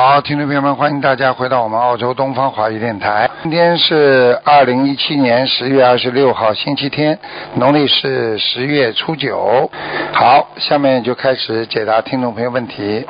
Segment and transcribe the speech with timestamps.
[0.00, 3.28] 好，听众朋友们，欢迎大家回到我们澳洲东方华语电台。
[3.42, 7.18] 今天是二零一七年十月二十六号，星期天，
[7.56, 9.68] 农历是十月初九。
[10.12, 13.04] 好，下面就开始解答听众朋友问题。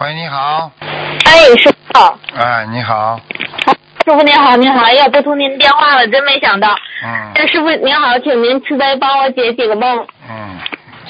[0.00, 0.70] 喂，你好。
[1.24, 2.14] 哎，师傅。
[2.36, 3.18] 哎，你好。
[4.04, 6.68] 师傅您好，您好，哎呀，拨通您电话了，真没想到。
[7.06, 7.32] 嗯。
[7.36, 10.06] 哎，师傅您好，请您慈悲帮我解几个梦。
[10.28, 10.58] 嗯，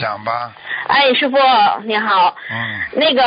[0.01, 0.53] 讲吧。
[0.87, 1.37] 哎，师傅
[1.87, 2.37] 您好。
[2.53, 2.81] 嗯。
[2.93, 3.23] 那个，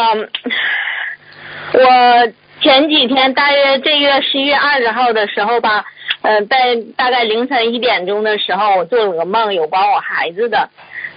[1.73, 5.83] 我前几天大约这月十一月二十号的时候吧，
[6.21, 10.69] 呃，在大概凌晨一点钟的时候，我做了个梦，有关我孩子的，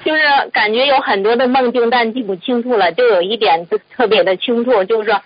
[0.03, 0.23] 就是
[0.55, 5.21] 感觉有很多的梦境，但记不清楚了，就有一点特别的清楚，就是说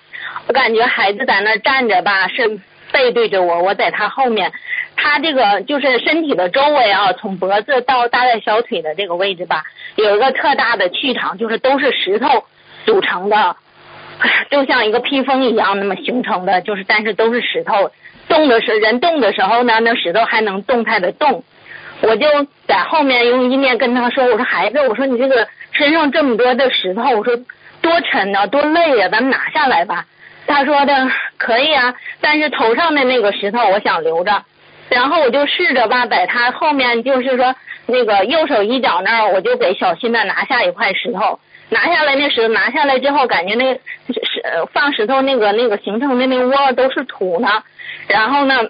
[0.48, 2.58] 我感觉孩子在那站着吧，是
[2.90, 4.50] 背对着我，我在他后面，
[4.96, 9.62] 他这个就是身体的周围啊，从脖子到大概小腿的这个位置吧，
[9.94, 12.44] 有一个特大的气场，就是都是石头
[12.84, 13.54] 组成的。
[14.50, 17.90] 就像一个披风一样那么形成的，就是但是都是石头，
[18.28, 21.42] 动的时候人动的时候呢，那石头还能动态的动。
[22.02, 22.26] 我就
[22.66, 27.36] 在后面用意念跟他说：“我说孩子，我说你这个身上这么多的石头，我说
[27.82, 30.06] 多沉呐，多累呀，咱们拿下来吧。”
[30.46, 34.42] 他说的可以啊，但是头上的那个石头我想留着。
[34.88, 37.54] 然后我就试着吧，在他后面就是说
[37.86, 41.38] 那个右手一角那儿，我就给小心的拿下一块石头。
[41.70, 47.62] 拿下来那石头，拿下来之后，感觉那石放石头那个那个形成的那窝都是土呢。
[48.08, 48.60] 然后呢，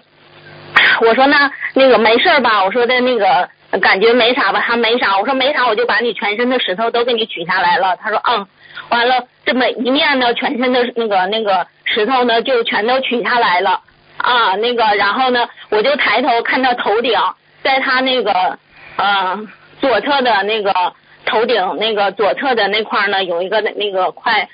[1.01, 2.63] 我说那那个没事吧？
[2.63, 3.49] 我说的那个
[3.81, 4.63] 感觉没啥吧？
[4.65, 5.17] 他没啥。
[5.17, 7.97] 我说没啥，我就把你全身的石头都给你取下来了。
[7.97, 8.47] 他说嗯。
[8.89, 13.81] 完了，这么一面呢，全身的那个那个石头呢，就全都取下来了
[14.17, 14.55] 啊。
[14.57, 17.17] 那个然后呢，我就抬头看到头顶，
[17.63, 18.59] 在他那个
[18.97, 19.39] 呃
[19.79, 20.71] 左侧的那个。
[21.31, 24.49] 头顶那个左侧的那块呢，有一个那个块，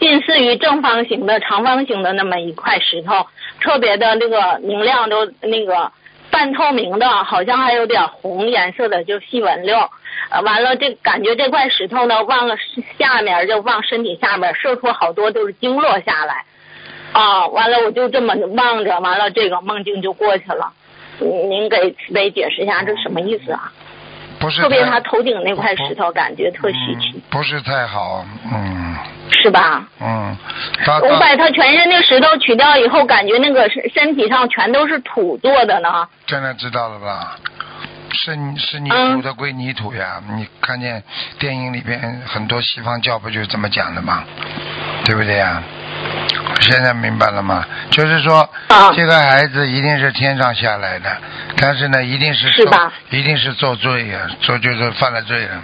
[0.00, 3.26] 近似于正方形的长方形的那么一块石头，
[3.60, 5.92] 特别的那个明亮，都那个
[6.30, 9.76] 半透明的，好像还有点红颜色的，就细纹溜。
[10.42, 12.56] 完了，这感觉这块石头呢，往了
[12.98, 16.44] 下面就往身体下面射出好多都是经络下来。
[17.12, 20.72] 啊，完了我就这么望着，完了这个梦境就过去了。
[21.20, 23.72] 您给慈悲解释一下，这什么意思啊？
[24.38, 27.22] 不是特别他头顶那块石头，感觉特稀奇。
[27.30, 28.96] 不是太好，嗯。
[29.30, 29.86] 是吧？
[30.00, 30.36] 嗯。
[31.02, 36.06] 我把他全身那石头取掉以后，感觉那个身身体上全都是土做的呢。
[36.26, 37.36] 现在知道了吧？
[38.12, 40.20] 是是泥土的归泥土呀！
[40.36, 41.02] 你看见
[41.38, 44.24] 电影里边很多西方教不就是这么讲的吗？
[45.04, 45.62] 对不对呀？
[46.60, 47.64] 现在明白了吗？
[47.90, 48.48] 就是说，
[48.94, 51.16] 这个孩子一定是天上下来的，
[51.56, 52.68] 但是呢，一定是是？
[53.10, 55.62] 一定是做罪呀，做就是犯了罪了。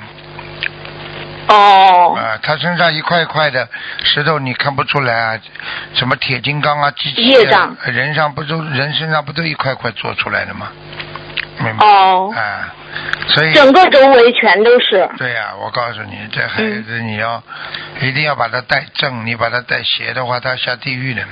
[1.48, 2.14] 哦。
[2.16, 3.68] 啊，他身上一块一块的
[4.04, 5.38] 石头，你看不出来啊？
[5.94, 10.68] 什么铁金刚啊，机器啊，人上不都人身上不都一块块做出来的吗？
[11.58, 11.86] 明白？
[11.86, 12.32] 哦。
[12.34, 12.74] 啊。
[13.26, 15.08] 所以整个周围全都是。
[15.18, 17.42] 对呀，我告诉你，这孩子你要
[18.00, 21.22] 一定要把他带正，你把他带邪的话，他下地狱的。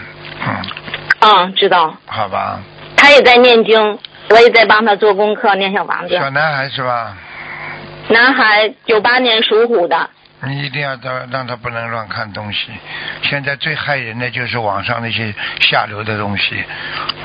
[0.47, 0.63] 嗯。
[1.21, 1.95] 嗯，知道。
[2.07, 2.59] 好吧。
[2.97, 3.99] 他也在念经，
[4.31, 6.17] 我也在帮他做功课，念小房子。
[6.17, 7.17] 小男孩是吧？
[8.09, 10.11] 男孩，九八年属虎的。
[10.45, 12.71] 你一定要让让他不能乱看东西。
[13.23, 16.65] 现在最害人的就是网上那些下流的东西。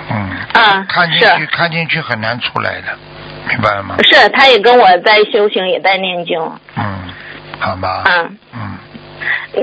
[0.09, 0.29] 嗯。
[0.53, 0.85] 啊。
[0.87, 2.87] 看进去，看进去很难出来的。
[3.49, 3.95] 明白了吗？
[4.03, 6.39] 是，他也跟我在修行，也在念经。
[6.75, 7.13] 嗯，
[7.59, 8.03] 好吧。
[8.05, 8.37] 嗯。
[8.53, 8.77] 嗯。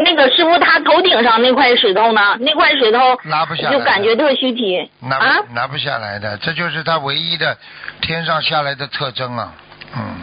[0.03, 2.37] 那个师傅，他头顶上那块石头呢？
[2.41, 4.91] 那块石头拿不下来，就感觉特虚体。
[5.01, 5.37] 拿啊？
[5.53, 7.57] 拿不下来的，这就是他唯一的
[8.01, 9.53] 天上下来的特征啊。
[9.95, 10.17] 嗯。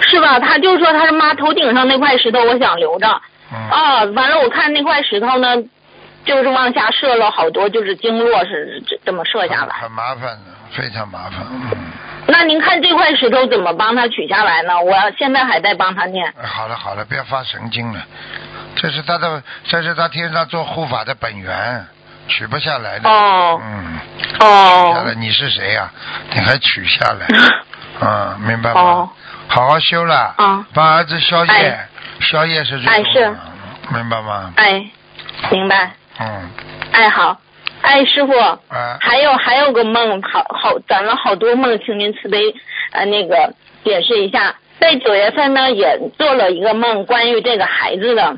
[0.00, 0.38] 是吧？
[0.38, 3.06] 他就说他是妈头顶上那块石头，我想留着。
[3.52, 3.70] 嗯。
[3.70, 5.56] 啊，完了，我看那块石头呢，
[6.24, 9.76] 就是往下射了好多，就是经络是这这么射下来。
[9.80, 11.40] 很麻烦的，非常麻烦。
[11.50, 11.70] 嗯。
[12.26, 14.80] 那您看这块石头怎么帮他取下来呢？
[14.80, 16.32] 我现在还在帮他念。
[16.42, 18.00] 好了好了，不要发神经了，
[18.76, 21.86] 这是他的，这是他天上做护法的本源，
[22.26, 23.08] 取不下来的。
[23.08, 23.60] 哦。
[23.62, 23.98] 嗯。
[24.40, 24.88] 哦。
[24.88, 25.90] 取下来，你是谁呀？
[26.32, 27.26] 你还取下来？
[28.00, 28.80] 啊，明白吗？
[28.80, 29.10] 哦。
[29.48, 30.34] 好好修了。
[30.36, 30.66] 啊。
[30.74, 31.88] 帮儿子消业，哎
[32.20, 33.94] 消业是最哎重要的是。
[33.94, 34.52] 明白吗？
[34.56, 34.84] 哎，
[35.50, 35.90] 明白。
[36.18, 36.50] 嗯。
[36.92, 37.40] 哎，好。
[37.82, 42.54] 哎，师傅，啊，还有还有个梦，好好攒了好多梦，请您慈悲
[42.92, 43.52] 呃那个
[43.84, 44.54] 解释一下。
[44.80, 48.36] 在九月份呢，也做了一个梦，关于这个孩子的，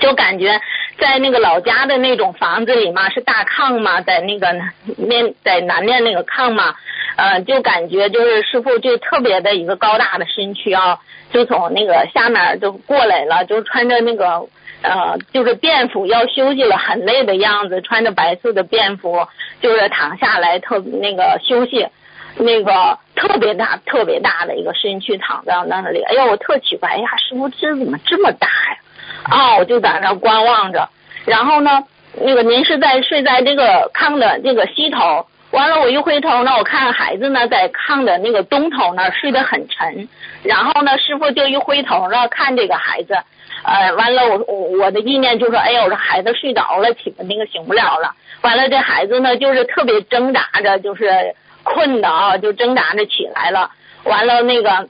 [0.00, 0.60] 就感觉
[0.98, 4.52] 在那个老家的那种房子里嘛，是大炕嘛，在那个
[4.98, 6.74] 面在南面那个炕嘛，
[7.16, 10.98] 呃，就感觉就是师傅就特别的一个高大的身躯啊，
[11.32, 14.46] 就从那个下面就过来了，就穿着那个
[14.82, 19.26] 呃，就是便服要休息了，很累的样子，穿着白色的便服，
[19.60, 21.88] 就是躺下来特那个休息。
[22.36, 28.78] 那个特别大、特别大的一个身躯躺在那里，哎呀，我特奇怪，哎呀，师傅这怎么这么大呀？
[29.22, 30.88] 啊，我就在那观望着。
[31.26, 31.84] 然后呢，
[32.20, 40.08] 那个您是在睡在这个炕的这个西头，完了我一回头呢，我看孩子呢在炕的那个东头那睡得很沉。
[40.42, 43.16] 然后呢，师傅就一回头呢看这个孩子，
[43.64, 48.14] 呃，完了我我我的意念就说，哎呀，我说孩子睡着了，起那个醒不了了。
[48.42, 51.34] 完了这孩子呢就是特别挣扎着，就是。
[51.66, 53.70] 困的啊，就挣扎着起来了。
[54.02, 54.86] 完了，那个，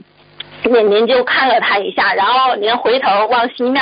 [0.64, 3.80] 您您就看了他一下，然后您回头往西面，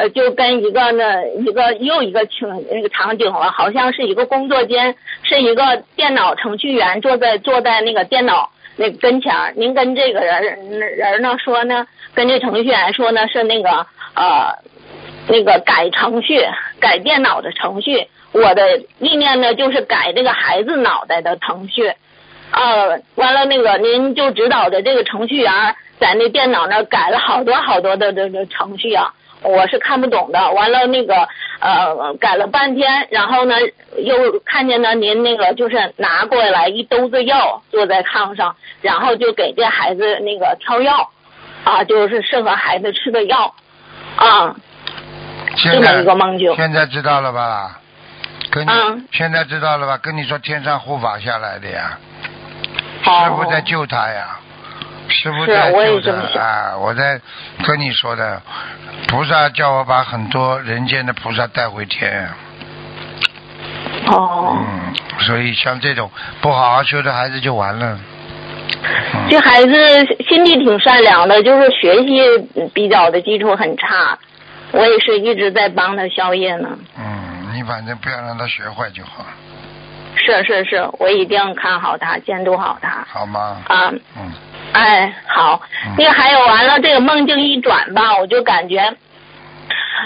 [0.00, 9.52] 呃，就跟一个那一个又一个情那个场景了，好像是一个工作间，是一个电脑程序员坐在坐在那个电脑那跟前儿。
[9.56, 13.68] 您跟这个人人呢说呢，跟这程序员说呢是那个
[14.14, 14.54] 呃
[15.28, 16.40] 那个改程序
[16.80, 18.06] 改电脑的程序。
[18.32, 21.92] 我的意念呢就是改这个孩子脑袋的程序。
[22.52, 25.52] 呃，完了那个，您就指导的这个程序员
[26.00, 29.12] 在那电脑那改了好多好多的这个程序啊，
[29.42, 30.50] 我是看不懂的。
[30.52, 31.28] 完了那个
[31.60, 33.54] 呃，改了半天，然后呢
[33.98, 41.10] 又看见呢您那个就是拿过来一兜子药，坐在炕上，然后就给这孩子那个挑药，
[41.64, 43.54] 啊，就是适合孩子吃的药，
[44.16, 44.54] 啊，
[45.56, 46.54] 这么一个梦境。
[46.56, 47.78] 现在知道了吧？
[48.50, 48.70] 跟你
[49.12, 49.98] 现在知道了吧？
[50.02, 51.98] 跟你说天上护法下来的呀。
[53.02, 54.38] 师傅在救他呀，
[55.10, 56.76] 师傅在救的啊！
[56.78, 57.20] 我在
[57.64, 58.40] 跟你说的，
[59.08, 62.28] 菩萨叫我把很多人间的菩萨带回天。
[64.06, 64.56] 哦。
[64.56, 66.10] 嗯，所以像这种
[66.40, 67.98] 不好好修的孩子就完了。
[69.28, 69.72] 这孩子
[70.28, 74.18] 心地挺善良的，就是学习比较的基础很差，
[74.72, 76.68] 我也是一直在帮他消业呢。
[76.96, 79.26] 嗯，你反正不要让他学坏就好。
[80.16, 83.04] 是是是，我一定看好他，监督好他。
[83.08, 83.58] 好吗？
[83.66, 83.92] 啊。
[84.16, 84.32] 嗯。
[84.72, 85.60] 哎，好。
[85.98, 88.94] 那个还有完了，这个梦境一转吧，我就感觉，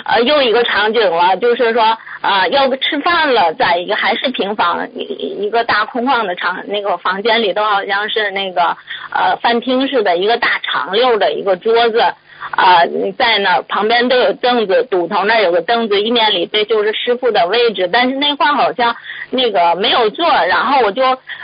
[0.07, 8.77] 呃，又一个场景了，就是说啊，要不吃饭了，在一个还是平房一一个大空旷的场那个房间里头，好像是那个
[9.11, 12.15] 呃饭厅似的，一个大长溜的一个桌子。
[12.53, 18.95] 啊，你在那旁边都有凳子，堵头那有个凳子，一面里这就是师傅的位置，但是那块好像
[19.31, 21.03] 那个没有座，然后我就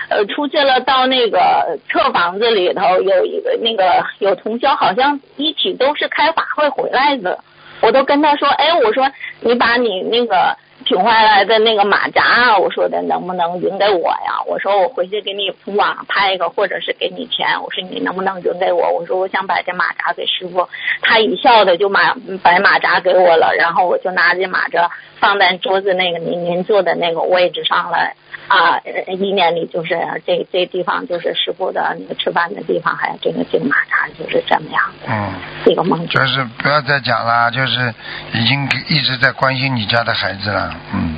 [0.08, 7.38] 呃出去了，到那个侧房子里头有一个那个有同学，好像一起都是开法会回来的，
[7.80, 9.10] 我都跟他说，哎，我说
[9.40, 10.56] 你把你那个。
[10.84, 14.42] 挺回来的那个马扎，我说的能不能匀给我呀？
[14.46, 17.46] 我说我回去给你从网上拍一个，或者是给你钱。
[17.62, 18.90] 我说你能不能匀给我？
[18.90, 20.68] 我说我想把这马扎给师傅。
[21.02, 28.14] 他一笑的就把把马扎给我了，然后我就拿这马扎放在桌子那个您您坐的那个位置上了。
[28.50, 35.06] 啊，意念里就是这这地方就是师傅的那个吃饭的地方，还有这个这个马扎就是这么样的。
[35.08, 35.32] 嗯，
[35.64, 37.94] 这个梦就是不要再讲了，就是
[38.32, 41.16] 已经一直在关心你家的孩子了，嗯。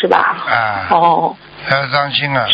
[0.00, 0.36] 是吧？
[0.48, 0.86] 啊。
[0.90, 1.36] 哦。
[1.70, 2.46] 要当心啊！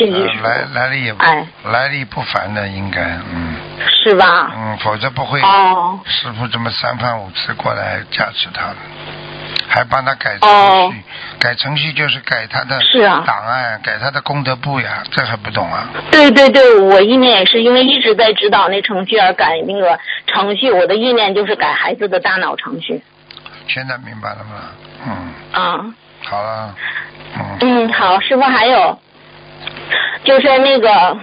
[0.42, 3.56] 来来历也哎，来历不凡的应该，嗯。
[4.02, 4.50] 是吧？
[4.56, 5.42] 嗯，否则不会。
[5.42, 6.00] 哦。
[6.06, 8.76] 师傅这么三番五次过来加持他的。
[9.68, 11.02] 还帮他改程序，
[11.38, 12.78] 改程序就是改他的
[13.26, 15.88] 档案，改他的功德簿呀，这还不懂啊？
[16.10, 23.02] 对对对，我意念也是因为一直在指导那程序而改那个程序，我的意念就是改孩子的大脑程序。
[23.68, 24.70] 现在明白了吗？
[25.06, 25.32] 嗯。
[25.52, 25.94] 啊。
[26.24, 26.74] 好了。
[27.36, 27.56] 嗯。
[27.60, 28.98] 嗯，好，师傅还有，
[30.24, 31.16] 就是那个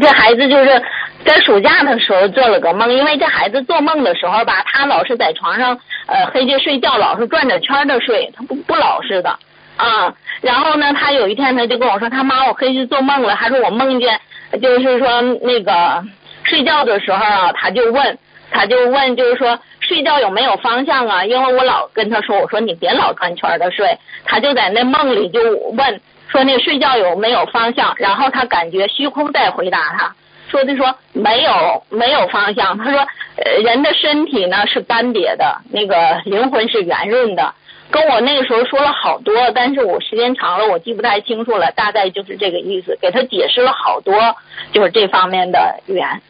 [0.00, 0.82] 这孩子就是
[1.24, 5.78] 在暑假的时候做了个梦，因为这孩子做梦的时候吧，他老是在床上。
[6.06, 9.30] 呃，黑着睡觉老是转着圈的睡，他不不老实的
[9.78, 10.14] 啊。
[10.42, 14.20] 然后呢，他有一天他就跟我说，他妈，我黑夜做梦了，他说我梦见，
[14.60, 16.04] 就是说那个
[16.42, 18.18] 睡觉的时候啊，他就问，
[18.50, 21.24] 他就问，就是说睡觉有没有方向啊？
[21.24, 25.40] 因为我老跟他说，我说你别老转圈的睡，他就在那梦里就
[25.72, 27.94] 问，说那睡觉有没有方向？
[27.96, 30.14] 然后他感觉虚空在回答他。
[30.48, 32.98] 说的说没有没有方向，他说
[33.36, 37.54] 呃人的身体呢是干瘪的，那个灵魂是圆润的。
[37.90, 44.34] 跟我那个时候说了好多，但是我时间长了我记不太清楚了，大概就是这个意思，给他解释了好多，
[44.72, 46.20] 就是这方面的缘。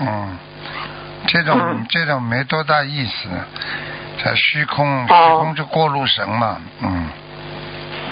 [0.00, 0.38] 嗯，
[1.26, 1.84] 这种、嗯。
[1.90, 3.28] 这种没多大意思，
[4.24, 7.08] 在虚空，虚哦空就过路神嘛，嗯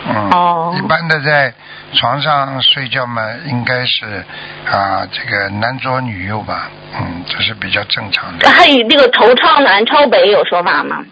[0.09, 0.75] 嗯，哦。
[0.76, 1.54] 一般的在
[1.92, 4.25] 床上睡觉嘛，应该是
[4.70, 8.49] 啊这个男左女右吧，嗯，这是比较正常的。
[8.49, 11.04] 还有那个头朝南朝北有说法吗？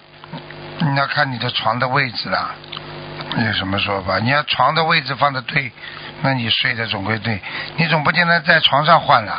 [0.81, 2.55] 你要看你的床的位置啦，
[3.45, 4.19] 有什么说法？
[4.21, 5.73] 你要床的位置放的对，
[6.23, 7.41] 那你睡的总归对。
[7.77, 9.33] 你总不见得在床上换了，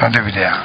[0.00, 0.62] 啊，对不对啊？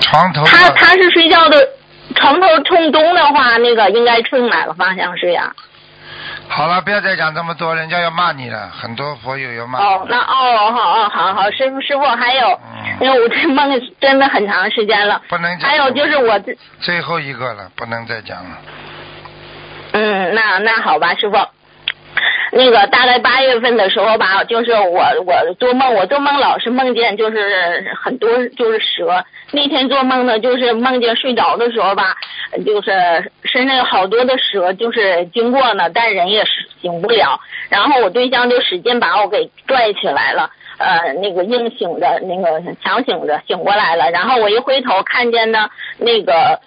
[0.00, 1.68] 床头他他是睡觉的
[2.14, 5.52] 床头冲东的话，那个应该冲哪个方向睡呀、
[6.54, 9.78] 好了，不要再讲这么多，人家要骂你了，很多佛友要骂。
[9.78, 15.22] 哦，那哦，好哦，好好，师傅师傅还有，嗯，因为我这梦真的很长时间了。
[15.28, 15.70] 不能讲。
[15.70, 18.50] 还有就是我这，最后一个了，不能再讲了。
[19.92, 21.36] 嗯，那那好吧，师傅。
[22.54, 29.24] 那个大概八月份的时候吧，就是我我做梦，我做梦老是梦见就是很多就是蛇。
[29.52, 32.14] 那天做梦呢，就是梦见睡着的时候吧，
[32.64, 32.90] 就是
[33.44, 36.44] 身上有好多的蛇，就是经过呢，但人也
[36.80, 37.40] 醒不了。
[37.70, 44.10] 然后我对象就使劲把我给拽起来了，呃，那个硬醒着，那个强醒着醒过来了。
[44.10, 46.60] 然后我一回头看见呢，那个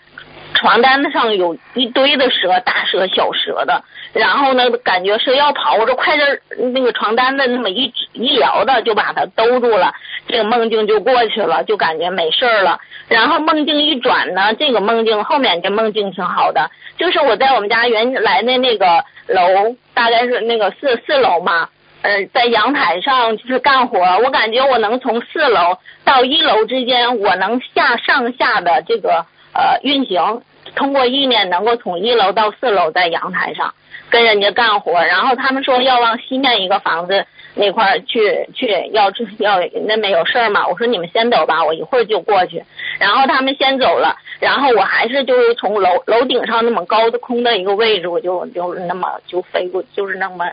[0.56, 3.84] 床单子上有一堆的蛇，大蛇、小蛇的。
[4.14, 6.40] 然后呢，感觉蛇要跑，我就快点
[6.74, 9.94] 那个床单子那么一一撩的，就把它兜住了，
[10.26, 12.80] 这个梦境就过去了，就感觉没事了。
[13.10, 21.68] 然后梦境一转呢，这个梦境后面这梦境挺好的，就是我在我们家原来的那个楼，大概是那个四四楼嘛，
[22.02, 30.44] 呃，在阳台上就是干活，我感觉我能从四楼到一楼之间，我能下上下的这个呃运行，
[30.76, 33.74] 通过意念能够从一楼到四楼在阳台上。
[34.08, 39.10] 跟人家干活，然后他们说要往西面一个房子那块去去要
[39.40, 42.64] 要那边有事儿嘛，我说你们先走吧，我一会儿就过去。
[43.00, 50.46] 然后他们先走了，然后我还是就是从楼楼顶上那么高的空的一个位置，我就就那么就飞过，就是那么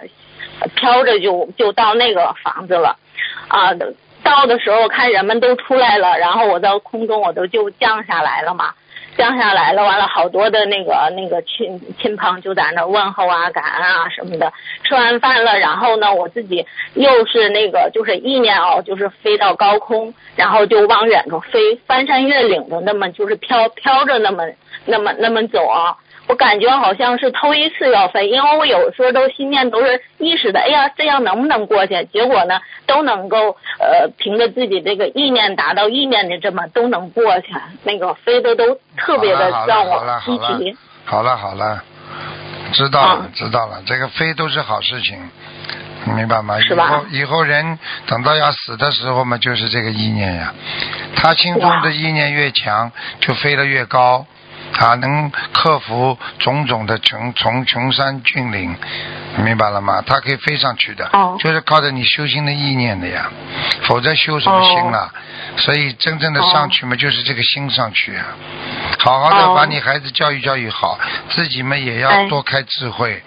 [0.75, 2.97] 飘着就就到那个房子了，
[3.49, 3.71] 啊。
[4.23, 8.73] 到的时候看人们都出来了，然后我在空中我都就降下来了嘛。
[9.15, 14.51] 降下来了，完了好多的那个那个亲亲朋就在那问候啊、感恩啊什么的。
[14.85, 24.45] 吃完饭了，然后呢，我自己又是那个就是意念哦，就是飞到高空，然后就往远处飞，翻山越岭的那么就是飘飘着那么
[24.87, 25.95] 那么那么走啊。
[26.33, 32.09] 我感觉好像是头一次要飞，因为我有时候都心念都是意识的，哎呀，这样能不能过去？
[32.11, 40.79] 结果呢，都能够呃凭着自己这个意念达到意念的这么都能过去，那个飞的都特别的让我好了好了稀奇。
[41.05, 41.85] 好了好了，
[42.73, 45.19] 知道了、啊知道了，这个飞都是好事情，
[46.17, 46.59] 明白吗？
[46.61, 50.55] 是吧以后以后人等到要死的时候嘛，就是这个意念呀，
[51.15, 54.25] 他心中的意念越强，就飞得越高。
[54.79, 58.77] 啊，能克服种种的穷穷穷山峻岭，
[59.45, 60.03] 明白了吗？
[60.05, 63.31] 他可以飞上去的，哦就是靠着你修心的意念的呀，
[63.83, 65.13] 否则修什么心了？
[65.57, 68.25] 所以真正的上去嘛，就是这个心上去啊。
[68.99, 70.99] 好好的哦把你孩子教育教育好，
[71.29, 73.23] 自己们也要哎多开智慧，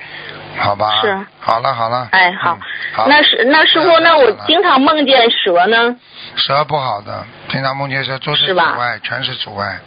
[0.58, 1.02] 好吧？
[1.02, 2.10] 是好了好了。
[2.12, 2.60] 哎，好嗯，
[2.96, 3.08] 好。
[3.08, 5.96] 那是那师傅，那我经常梦见蛇呢，
[6.36, 9.80] 蛇不好的，平常梦见蛇都是阻碍，全是阻碍。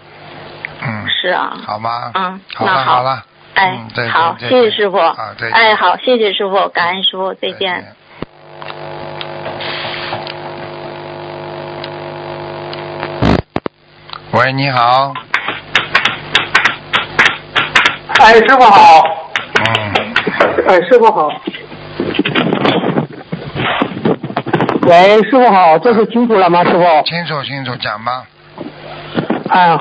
[0.80, 2.10] 嗯，是啊，好吗？
[2.14, 3.24] 嗯好那好了好了。
[3.54, 3.78] 哎
[4.12, 5.52] 好，谢谢师傅啊，再见。
[5.52, 7.84] 哎，好，谢谢师傅，感恩师傅，再再见。。
[14.32, 15.12] 喂，你好。
[18.20, 19.02] 哎，师傅好。
[19.56, 20.14] 嗯，
[20.68, 21.28] 哎，师傅好。
[24.86, 27.02] 喂，师傅好，这是清楚了吗，师傅？
[27.04, 28.24] 清楚清楚，讲吧。
[29.48, 29.78] 哎，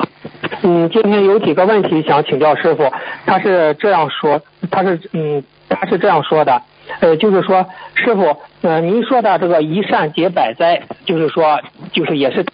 [0.64, 2.92] 嗯，今天有几个问题想请教师傅。
[3.26, 6.62] 他是这样说，他是嗯，他是这样说的，
[7.00, 11.60] 呃，就是说，师傅，呃，您说的这个一善解百灾，就是说，
[11.92, 12.46] 就是也是。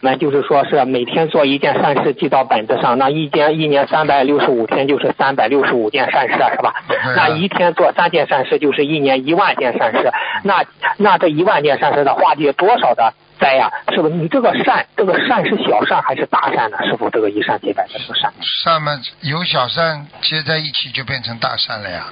[0.00, 6.74] 我们就是说是每天做一件善事记到本子上，那一天一年三百六十五天就是三百六十五件善事，是吧？
[6.88, 10.10] 啊那一天做三件善事就是一年一万件善事，
[10.42, 10.64] 那
[10.96, 13.68] 那这一万件善事的化解多少的灾呀？
[13.92, 14.14] 是不是？
[14.14, 16.78] 你这个善，这个善是小善还是大善呢？
[16.84, 22.04] 师傅，这个一善解百的这个善，善嘛，有小善接在一起就变成大善了呀。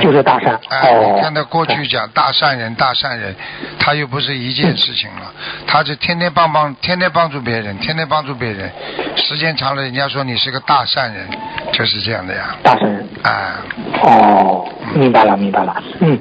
[0.00, 0.58] 就是大善。
[0.70, 3.34] 哎，哦你，看他过去讲大善人，大善人，
[3.78, 5.32] 他又不是一件事情了，
[5.66, 8.70] 他就天天帮帮，天天帮助别人，天天帮助别人，
[9.16, 11.28] 时间长了，人家说你是个大善人，
[11.72, 12.56] 就是这样的呀。
[12.62, 13.08] 大善人。
[13.22, 13.52] 哎，
[14.02, 15.82] 哦，明白了，明白了。
[16.00, 16.18] 嗯，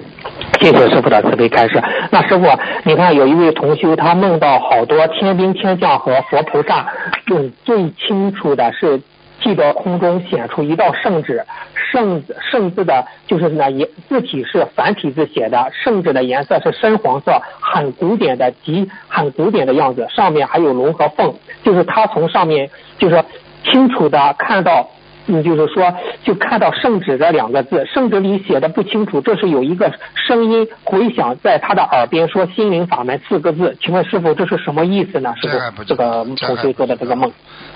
[0.63, 1.83] 谢谢师傅的慈悲开示。
[2.09, 2.45] 那师傅，
[2.85, 6.87] 你看有一位同修，他梦到好多天兵天将和佛菩萨，
[7.29, 9.01] 嗯，最清楚的是
[9.41, 11.43] 记得空中显出一道圣旨，
[11.91, 23.21] 圣圣字的就是那颜字体是繁体字写的，圣旨的颜色是深黄色，很古典的极很古典的样子，上面还有龙和凤，就是他从上面就是
[23.65, 24.87] 清楚的看到。
[25.27, 35.33] 嗯，就是说，就看到“圣旨”这两个字，圣旨里写的不清楚，这是有一个声音回响在他的耳边说“心灵法门”四个字，请问师傅这是什么意思呢？
[35.41, 37.31] 师傅，这个同学做的这个梦，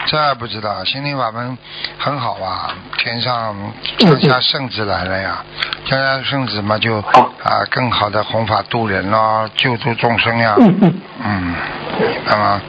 [0.06, 1.58] 这还不知道，心灵法门
[1.98, 3.56] 很好啊，天上
[4.00, 5.44] 降下圣旨来了呀，
[5.86, 11.56] 降下圣旨嘛就好啊更好的弘法度人咯，救助众生呀，嗯嗯，嗯，
[12.00, 12.62] 明白吗？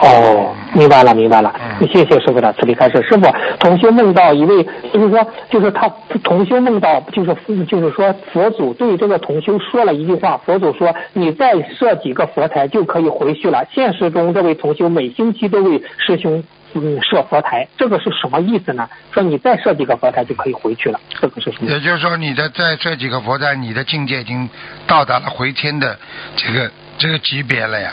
[0.00, 3.02] 哦，明白了，明白了嗯，谢谢师傅的慈悲开示。
[3.02, 3.26] 师傅，
[3.58, 4.62] 同修梦到一位，
[4.92, 5.88] 就是说，就是他
[6.22, 13.64] 同修梦到，就是就是说，佛祖对这个同修说了一句话，佛祖说，你再设几个佛台就可以回去了。
[13.74, 18.88] 现实中，这位同修每星期都为师兄嗯设佛台，这个是什么意思呢？
[19.10, 21.70] 说你再设几个佛台就可以回去了，这个是什么？
[21.70, 24.48] 也就是说，你的在这几个佛台，你的境界已经
[24.86, 25.98] 到达了回天的
[26.36, 27.92] 这个这个级别了呀，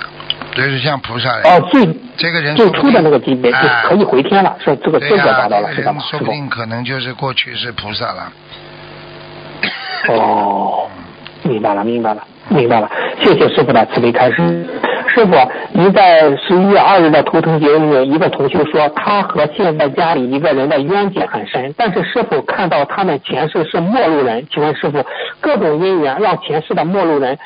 [0.55, 1.29] 就是像菩萨。
[1.41, 6.01] 哦，最这个人最初的那个级别就哎可以回天了，是这个资格、达到了，这知道吗？
[6.01, 6.31] 师傅说不。
[6.31, 8.31] 定可能就是过去是菩萨了。
[10.07, 10.87] 哦，
[11.43, 12.89] 明白了，明白了，明白了。
[13.21, 14.65] 谢谢师傅的慈悲开示。
[15.07, 15.33] 师傅，
[15.71, 25.05] 您在十一月二日的图腾节里面，一个同学说他和现在家里一个人的冤结很深，但是师傅看到他们前世是陌路人，请问师傅，
[25.39, 27.37] 各种因缘让前世的陌路人。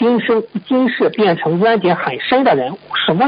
[0.00, 2.72] 嗯今生今世变成冤结很深的人，
[3.04, 3.26] 什么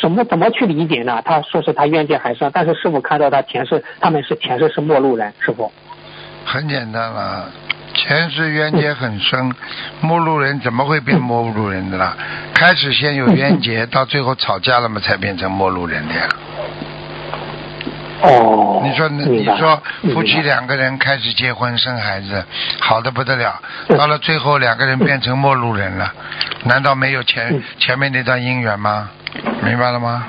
[0.00, 1.22] 什么怎么去理解呢？
[1.24, 5.72] 他说是他冤结很深，但是师傅看到他前世他们是前世是陌路人，师傅。
[6.44, 7.50] 很简单了，
[7.94, 9.54] 前世冤结很深，
[10.02, 12.14] 陌路人怎么会变陌路人的啦？
[12.54, 16.28] 开始先有冤结， 到最后吵架了嘛，才变成陌路人的呀。
[18.22, 22.44] 哦，你说，你说夫妻两个人开始结婚生孩子，
[22.80, 26.12] 好的不得了，嗯到了最后两个人变成陌路人了，
[26.64, 29.08] 难道没有前嗯前面那段姻缘吗？
[29.62, 30.26] 明白了吗？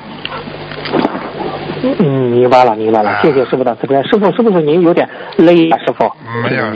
[1.83, 3.95] 嗯，明白了，明白了啊，谢谢师傅的慈悲。
[4.03, 5.77] 师傅，是不是您有点累啊？
[5.79, 6.11] 师傅，
[6.43, 6.75] 没有嗯，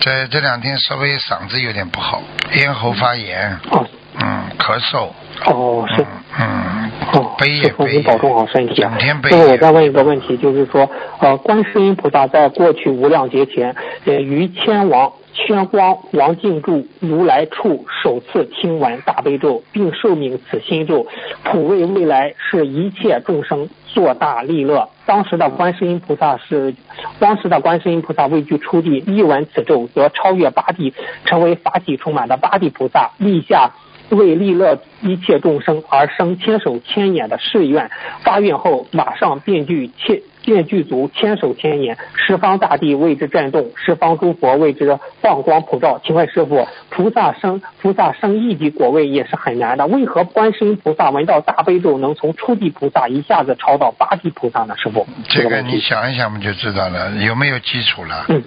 [0.00, 3.84] 这这两天稍微嗓子有点不好，咽喉发炎，哦
[4.20, 5.08] 嗯，咳嗽，
[5.46, 6.04] 哦，是。
[6.36, 9.20] 嗯，哦，背也背保重好身体啊整天！
[9.20, 21.06] 背我再问一个问题，就是说，呃，观世音菩萨在过去无量劫前，呃，于千王千光王静住如来处首次听闻大悲咒，并受命此心咒，
[21.44, 24.88] 普为未来是一切众生做大利乐。
[25.06, 26.74] 当时的观世音菩萨是，
[27.20, 30.92] 当时的观世音菩萨位居初地，一闻此咒，则超越八地，
[31.24, 33.70] 成为法喜充满的八地菩萨，立下。
[34.14, 37.90] 为利乐一切众生而生千手千眼的誓愿，
[38.22, 46.00] 发愿后马上便具千便具足千手千眼，十方大地为之震动，十方诸佛为之放光普照。
[46.04, 54.74] 请问师傅，菩萨生菩萨生一级果位也是很难的，为何观世音菩萨闻到大悲咒能从初地菩萨一下子超到八地菩萨呢？
[54.76, 58.26] 师傅，这个你想一想嘛就知道了，有没有基础了？
[58.28, 58.42] 嗯，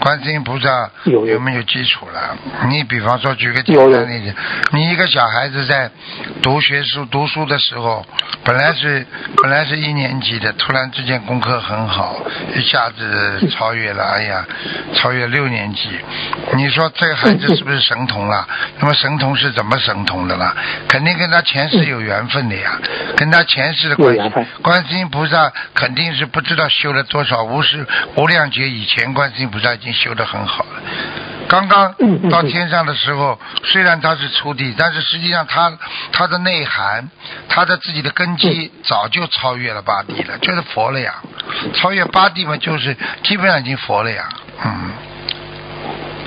[0.00, 2.36] 观世音菩萨有有没有基础了？
[2.68, 4.34] 你比方说，举个简单例子，
[4.72, 5.90] 你一个小孩子在
[6.42, 8.04] 读学书、读书的时候，
[8.44, 9.06] 本来是
[9.36, 12.20] 本来是一年级的，突然之间功课很好，
[12.54, 14.46] 一下子超越了， 哎呀，
[14.94, 15.90] 超越六年级。
[16.54, 18.46] 你说这个孩子是不是神童了？
[18.78, 20.56] 那么神童是怎么神童的了？
[20.88, 22.78] 肯定跟他前世有缘分的呀，
[23.16, 24.32] 跟他前世的关系。
[24.62, 30.82] 观世音菩萨肯定是不知道修了多少无始无量劫以前，观世音菩萨已经修得很好了。
[31.48, 31.94] 刚刚
[32.28, 35.72] 到天上的时候，虽然他是初地，但是实际上他
[36.12, 37.08] 他的内涵，
[37.48, 41.14] 他的自己的根基早就超越了八地了，就是佛了呀。
[41.74, 44.28] 超越八地嘛，就是基本上已经佛了呀。
[44.64, 44.92] 嗯，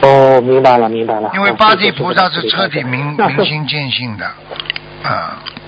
[0.01, 1.29] 哦，明白了，明白了。
[1.35, 4.25] 因为八地菩萨是彻底明明心见性的，
[5.03, 5.37] 啊。
[5.45, 5.60] 嗯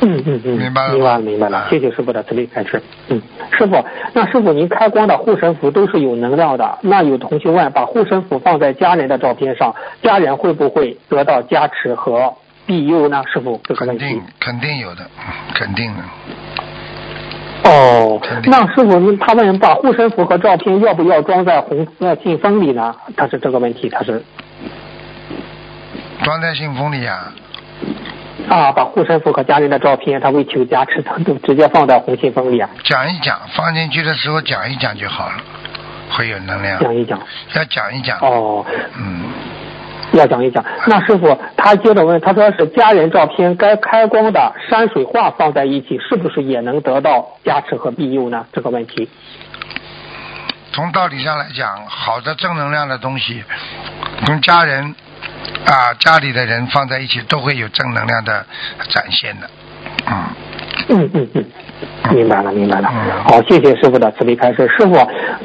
[0.00, 1.66] 嗯嗯嗯，明白了明白了，明白了啊。
[1.70, 2.80] 谢谢师傅的慈悲开示。
[3.08, 12.32] 嗯，师傅，那师傅您开光的护身符都是有能量的，那有同学问，把护身符放在家人的照片上，家人会不会得到加持和
[12.66, 13.22] 庇佑呢？
[13.32, 14.22] 师傅，这个问题肯定。
[14.40, 16.02] 肯定有的，嗯肯定的。
[17.64, 22.94] 哦那师傅，他问把护身符和照片要不要装在红色信封里呢？
[23.16, 24.22] 他是这个问题，他是
[26.22, 27.32] 装在信封里啊。
[28.48, 35.34] 啊，把护身符和家人的照片，他为求加持，他都直接放在红信封里啊，讲一讲，放进去的时候讲一讲就好了，
[36.10, 36.80] 会有能量。
[36.80, 37.18] 讲一讲。
[37.54, 38.18] 要讲一讲。
[38.20, 38.64] 哦，
[38.96, 39.24] 嗯，
[40.12, 40.64] 要讲一讲。
[40.86, 48.46] 那师傅，他接着问，他说是家人照片该开光的山水画放在一起，是不是也能得到加持和庇佑呢？
[48.52, 49.08] 这个问题。
[50.72, 53.42] 从道理上来讲，好的正能量的东西，
[54.24, 54.94] 跟家人
[55.66, 58.46] 啊家里的人放在一起，都会有正能量的
[58.88, 59.50] 展现的。
[60.10, 60.24] 嗯，
[60.88, 61.44] 嗯嗯嗯，
[62.14, 63.24] 明白了明白了嗯。
[63.24, 64.68] 好，谢谢师傅的慈悲开示。
[64.68, 64.94] 师傅，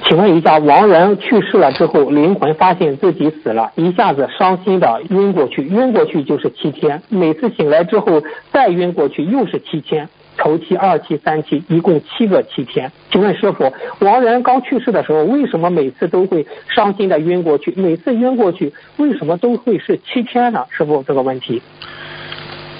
[0.05, 10.07] 请问一下，亡人去世了之后，灵魂发现自己死了，一下子伤心的晕过去，晕过去就是七天，每次醒来之后再晕过去又是七天。
[10.37, 12.91] 头七、二七、三七，一共七个七天。
[13.11, 17.73] 请问师傅，亡人刚去世的时候，为什么每次都会伤心的晕过去？
[17.75, 20.65] 每次晕过去，为什么都会是七天呢？
[20.69, 21.61] 师傅，这个问题。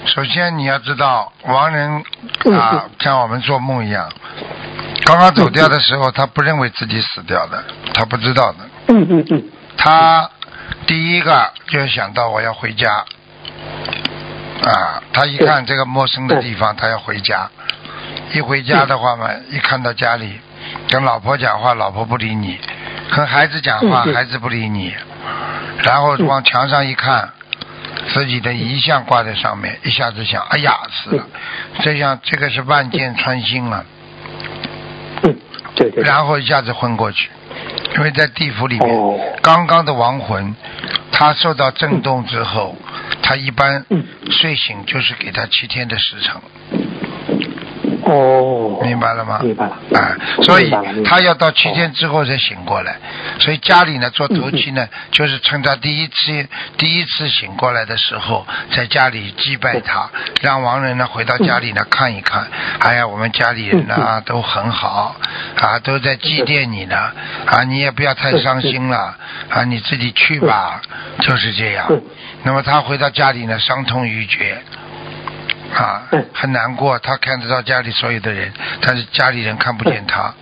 [0.06, 2.04] 首先你要知道，亡人
[2.44, 4.12] 嗯啊，像我们做梦一样，
[5.06, 7.64] 刚刚走掉的时候，他不认为自己死掉的，
[7.94, 8.58] 他不知道的。
[8.88, 9.44] 嗯嗯嗯，
[9.78, 10.30] 他
[10.86, 13.06] 第一个就想到我要回家，
[14.62, 17.50] 啊，他一看这个陌生的地方，他要回家。
[18.34, 20.40] 一回家的话嘛，一看到家里，
[20.90, 22.58] 跟老婆讲话，老婆不理你；
[23.16, 24.94] 跟孩子讲话，孩子不理你。
[25.84, 27.30] 然后往墙上一看，
[28.14, 31.28] 自己的遗像挂在上面，一下子想，哎呀，死了！
[31.82, 33.84] 这样这个是万箭穿心啊，
[35.24, 35.36] 嗯，
[35.76, 36.04] 对对。
[36.04, 37.30] 然后一下子昏过去，
[37.98, 38.96] 因为在地府里面。
[38.96, 40.56] 哦，刚刚的亡魂，
[41.12, 42.76] 他受到震动之后，
[43.22, 44.04] 他一般嗯。
[44.32, 46.42] 睡醒就是给他七天的时辰，
[48.06, 49.40] 哦，明白了吗？
[49.42, 49.78] 明白了。
[49.94, 50.72] 啊，所以
[51.06, 52.98] 他要到七天之后才醒过来，
[53.40, 54.76] 所以家里呢做头七嗯。
[54.76, 60.10] 呢，就是趁他第一次第一次醒过来的时候，在家里祭拜他，
[60.42, 62.48] 让亡人呢回到家里呢看一看，
[62.80, 65.16] 哎呀，我们家里人呢都很好
[65.62, 66.96] 啊，都在祭奠你呢。
[67.46, 69.16] 啊，你也不要太伤心了
[69.50, 70.82] 啊，你自己去吧，
[71.20, 71.90] 就是这样。
[72.44, 74.62] 那么他回到家里呢，伤痛欲绝。
[75.74, 80.34] 啊嗯，很难过，他看得到家里所有的人，但是家里人看不见他，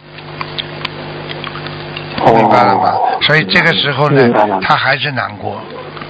[2.20, 2.34] 哦。
[2.34, 2.94] 明白了吗？
[3.22, 5.62] 所以这个时候呢他还是难过。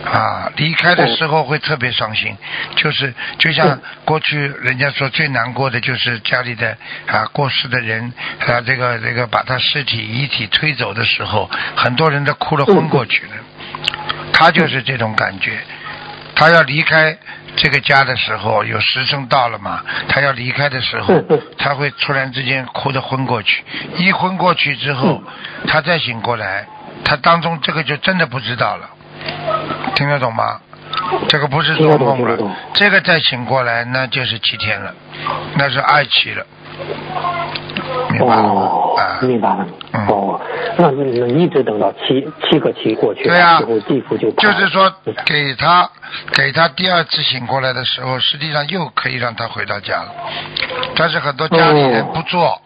[0.04, 2.36] 啊，离开的时候会特别伤心，
[2.76, 13.34] 就是就像过去人家说最难过的就是家里的啊过世的人啊，这个这个把他尸体遗体推走的时候，很多人都哭了昏过去了。
[14.34, 15.60] 他就是这种感觉，
[16.36, 17.16] 他要离开
[17.56, 21.22] 这个家的时候，有时辰到了嘛，他要离开的时候
[21.58, 23.64] 他会突然之间哭得昏过去，
[23.98, 25.22] 一昏过去之后，
[25.68, 26.68] 他再醒过来，
[27.04, 28.90] 他当中这个就真的不知道了，
[29.96, 30.60] 听得懂吗？
[31.28, 32.38] 这个不是做梦了。
[32.74, 34.94] 这个再醒过来那就是七天了，
[35.56, 36.46] 那是二期了，
[38.12, 38.62] 明白了吗？
[38.62, 39.66] 哦啊，，明白了。
[39.94, 40.40] 嗯哦，
[40.78, 44.92] 那那一直等到七七个七过去了，对呀之后地府就就是说
[45.26, 45.90] 给他
[46.34, 50.14] 给他第二次醒过来的时候，实际上又可以让他回到家了。
[50.96, 52.62] 但是很多家里人哦不做，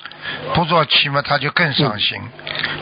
[0.54, 2.20] 不做期嘛，他就更伤心。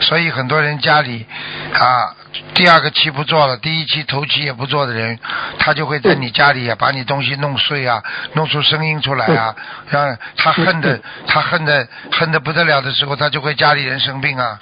[0.00, 1.26] 所以很多人家里
[1.74, 2.14] 啊，
[2.54, 5.18] 第二个期不做了，第一期头期也不做的人，
[5.58, 8.02] 他就会在你家里啊，把你东西弄碎啊，
[8.34, 9.54] 弄出声音出来啊，
[9.90, 14.60] 让他恨的他恨的恨的不得了的时候，他就会家里人生病啊。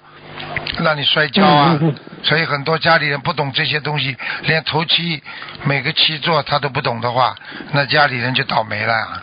[0.78, 1.78] 让你摔跤啊
[2.22, 5.22] 所以很多家里人不懂这些东西，连头七
[5.64, 7.36] 每个期做他都不懂的话，
[7.72, 9.20] 那家里人就倒霉了呀，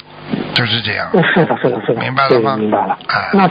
[0.54, 1.10] 就是这样。
[1.13, 2.98] 嗯是的，是的，是的，明白了吗明白了。
[3.08, 3.50] 哎那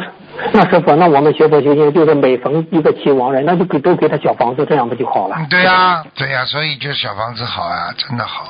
[0.53, 5.37] 那师傅，那我们学佛修行就是每逢一个期亡人，那就给都给他小房子，这样不就好了？
[5.38, 8.49] 嗯，对呀、对呀、所以就小房子好啊，真的好。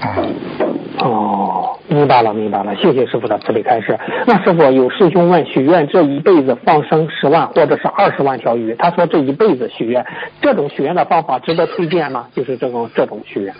[0.00, 0.34] 嗯，
[0.98, 3.98] 哦，明白了，明白了，谢谢师傅的慈悲开示。
[4.26, 10.04] 那师傅有师兄问，许愿这一辈子放生十万或者是二十万条鱼，他说这一辈子许愿，
[10.40, 12.26] 这种许愿的方法值得推荐吗？
[12.34, 13.54] 就是这种这种许愿。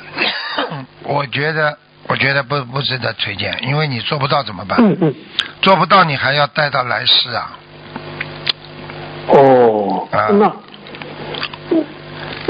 [1.05, 1.77] 我觉得
[2.09, 4.79] 我觉得不不值得推荐，因为你做不到怎么办？
[4.81, 5.15] 嗯嗯。
[5.63, 7.57] 做不到你还要带到来世啊。
[9.29, 10.53] 哦，啊那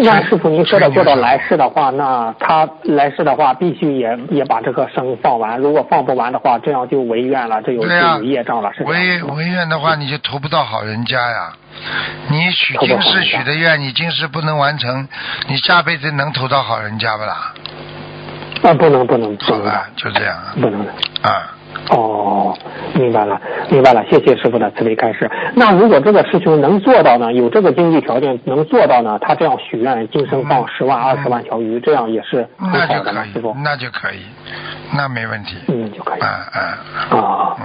[0.01, 9.35] 那师傅您说的做到来世的话，那他来世的话必须也也把这个生放完，如果放不完的话，这样就违愿了，这有就有业障了，是这违样。
[9.35, 11.53] 违愿的话，你就投不到好人家呀。
[12.29, 15.09] 你许今世许的愿，你今世不能完成，
[15.49, 17.53] 你下辈子能投到好人家不啦？
[18.63, 20.91] 啊，不能不能不能就这样啊不能的。
[21.23, 21.55] 啊。
[21.91, 22.59] 哦，哦，
[22.95, 23.41] 明白了，
[23.71, 25.31] 明白了，谢谢师傅的慈悲开示。
[25.55, 34.21] 那如果这个师兄能做到呢，有这个经济条件能做到呢，他这样许愿，今生放十万、二十万条鱼，这样也是很那就可好的，师傅以。，那就可以，
[34.97, 35.57] 那没问题。
[35.69, 36.21] 嗯，就可以。
[36.21, 36.61] 啊啊，
[37.17, 37.65] 啊，嗯，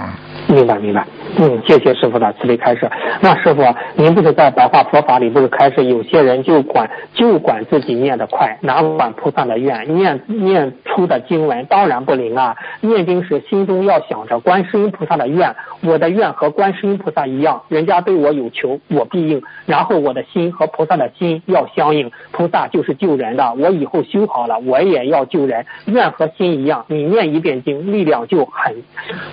[0.54, 1.04] 明白明白，
[1.38, 2.88] 嗯，谢谢师傅的慈悲开示。
[3.20, 3.62] 那师傅，
[3.96, 12.56] 您不是在白话佛法里不是开示，有些人就管就管自己念得快，哪管菩萨的愿，念念出的经文当然不灵啊。
[12.80, 19.42] 念经时心中要想着观世音菩萨的愿，我的愿和观世音菩萨一样，人家对我有求，我必应。
[19.66, 25.66] 然后我的心和菩萨的心要相应，菩萨就是救人的，我以后修好了，我也要救人。
[25.86, 28.76] 愿和心一样，你念一遍经，力量就很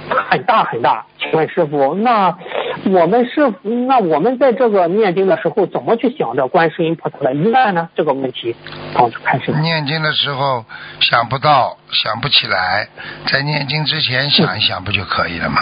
[0.09, 1.05] 很大很大。
[1.21, 2.35] 请问师傅，那
[2.85, 7.89] 我们是那我们在这个念经的时候，怎么去想着观世音菩萨的愿呢？
[7.95, 8.55] 这个问题，
[8.93, 9.51] 帮助开始。
[9.51, 10.65] 念经的时候
[10.99, 12.87] 想不到，想不起来，
[13.31, 15.61] 在念经之前想一想不就可以了吗？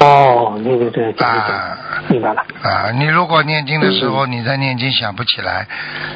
[0.00, 2.40] 哦，对对对，啊明白了。
[2.62, 5.66] 啊，你如果念经的时候你在念经想不起来，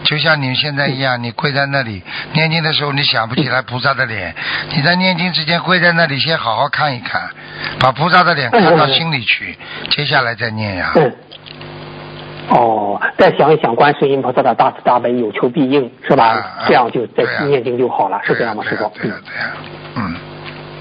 [0.05, 4.35] 就像你现在一样，你跪在那里念经的时候你想不起来菩萨的脸，
[4.75, 7.29] 你在念经之前跪在那里先好好看一看，
[7.81, 9.59] 把菩萨的脸看到心里去，
[9.91, 10.93] 接下来再念呀。
[10.95, 11.13] 嗯。
[12.51, 16.37] 哦，再想一想观世音菩萨的大慈大悲，有求必应，是吧？
[16.67, 18.91] 这样就再念经就好了，是这样吗，师傅？
[19.01, 19.51] 对呀对呀，
[19.97, 20.15] 嗯。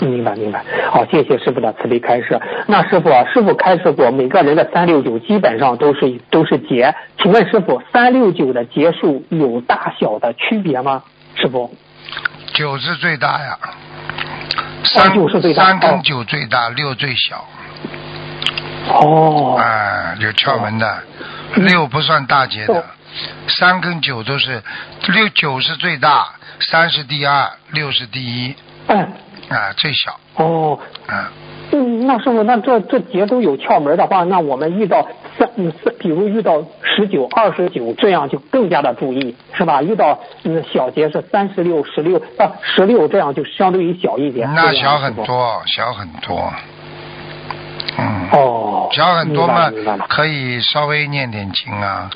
[0.05, 2.39] 明白明白，好，谢谢师傅的慈悲开示。
[2.67, 6.93] 那师傅啊，师傅开示过，每个人的三六九基本上都是都是劫。
[7.17, 11.03] 请问师傅，三六九的劫数有大小的区别吗？
[11.35, 11.73] 师傅？
[12.53, 13.57] 九是最大呀，
[14.83, 17.45] 三九是最大三跟哦九最大，六最小，
[18.89, 21.03] 哦，啊，有窍门的，
[21.55, 22.83] 六不算大节的哦，
[23.47, 24.61] 三跟九都是
[25.13, 26.27] 六九是最大，
[26.59, 28.55] 三是第二，六是第一，
[28.87, 29.07] 嗯，
[29.51, 31.31] 啊，最小，哦，啊，
[31.71, 35.05] 嗯，那师傅，那这这节都有窍门的话，那我们遇到
[35.37, 39.81] 三嗯三，比如遇到十九、二十九，这样就更加的注意，是吧？
[39.81, 44.49] 遇到嗯小节是三十六、十六啊十六，这样就相对于小一点。
[44.53, 46.53] 那小很多，小很多，
[47.97, 48.29] 嗯。
[48.31, 49.69] 哦，小很多嘛
[50.07, 52.09] 可以稍微念点经啊。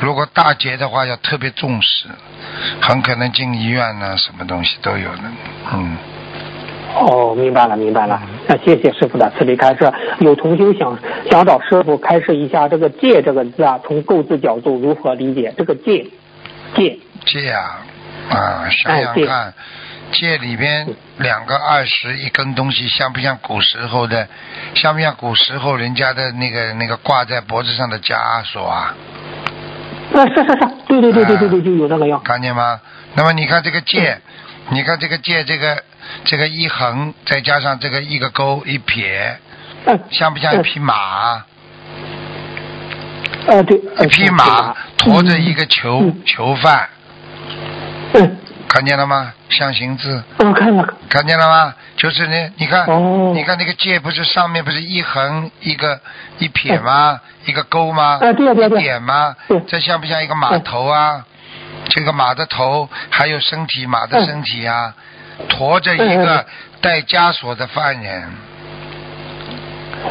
[0.00, 2.08] 如果大节的话，要特别重视，
[2.80, 5.22] 很可能进医院呢，什么东西都有的。
[5.72, 5.96] 嗯，
[6.94, 8.20] 哦，明白了，明白了。
[8.46, 9.90] 那谢谢师傅的慈悲开示。
[10.20, 10.98] 有同修想
[11.30, 16.06] 想找师傅开示一下这个“戒”这个字啊，从构字角度如何理解这个“戒”？
[16.76, 17.80] 戒，戒啊，
[18.30, 19.54] 啊，想想哎戒看，
[20.12, 20.86] 戒里边
[21.18, 24.28] 两个二十一根东西，像不像古时候的？
[24.74, 28.94] 像不像古时候人家的那个那个挂在脖子上的枷锁啊？
[30.14, 32.20] 啊，是是是，对对对对对对，就有那个样。
[32.22, 32.80] 看见吗？
[33.14, 34.18] 那么你看这个戒，
[34.70, 35.82] 你看这个界，这个
[36.24, 39.38] 这个一横，再加上这个一个勾一撇，
[39.84, 41.44] 嗯，像不像一匹马？
[43.48, 46.88] 啊，对，一匹马驮着一个囚嗯囚犯，
[48.14, 49.32] 嗯，看见了吗？
[49.50, 51.74] 象形字，嗯，看了，看见了吗？
[51.96, 56.00] 就是呢，你看，哦你看那个界不是上面不是一横一个
[56.38, 57.20] 一撇吗？
[57.44, 58.18] 一个勾吗？
[58.22, 59.60] 啊对呀对点吗对？
[59.66, 61.26] 这像不像一个码头啊？
[61.88, 64.94] 这个马的头还有身体，马的身体啊，
[65.48, 66.46] 驮着一个
[66.80, 68.30] 带枷锁的犯人。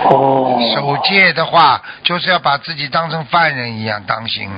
[0.05, 4.49] 哦，守戒的话，就是要把自己当成犯人一样当心。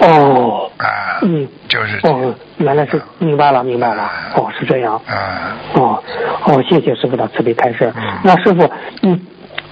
[0.00, 5.00] 哦，啊，嗯，就是这样哦，原来是明白了，明白了，哦，是这样。
[5.06, 6.02] 啊，哦，
[6.44, 7.92] 哦，谢谢师傅的慈悲开示。
[7.96, 8.02] 嗯。
[8.24, 8.70] 那师傅，
[9.02, 9.18] 嗯，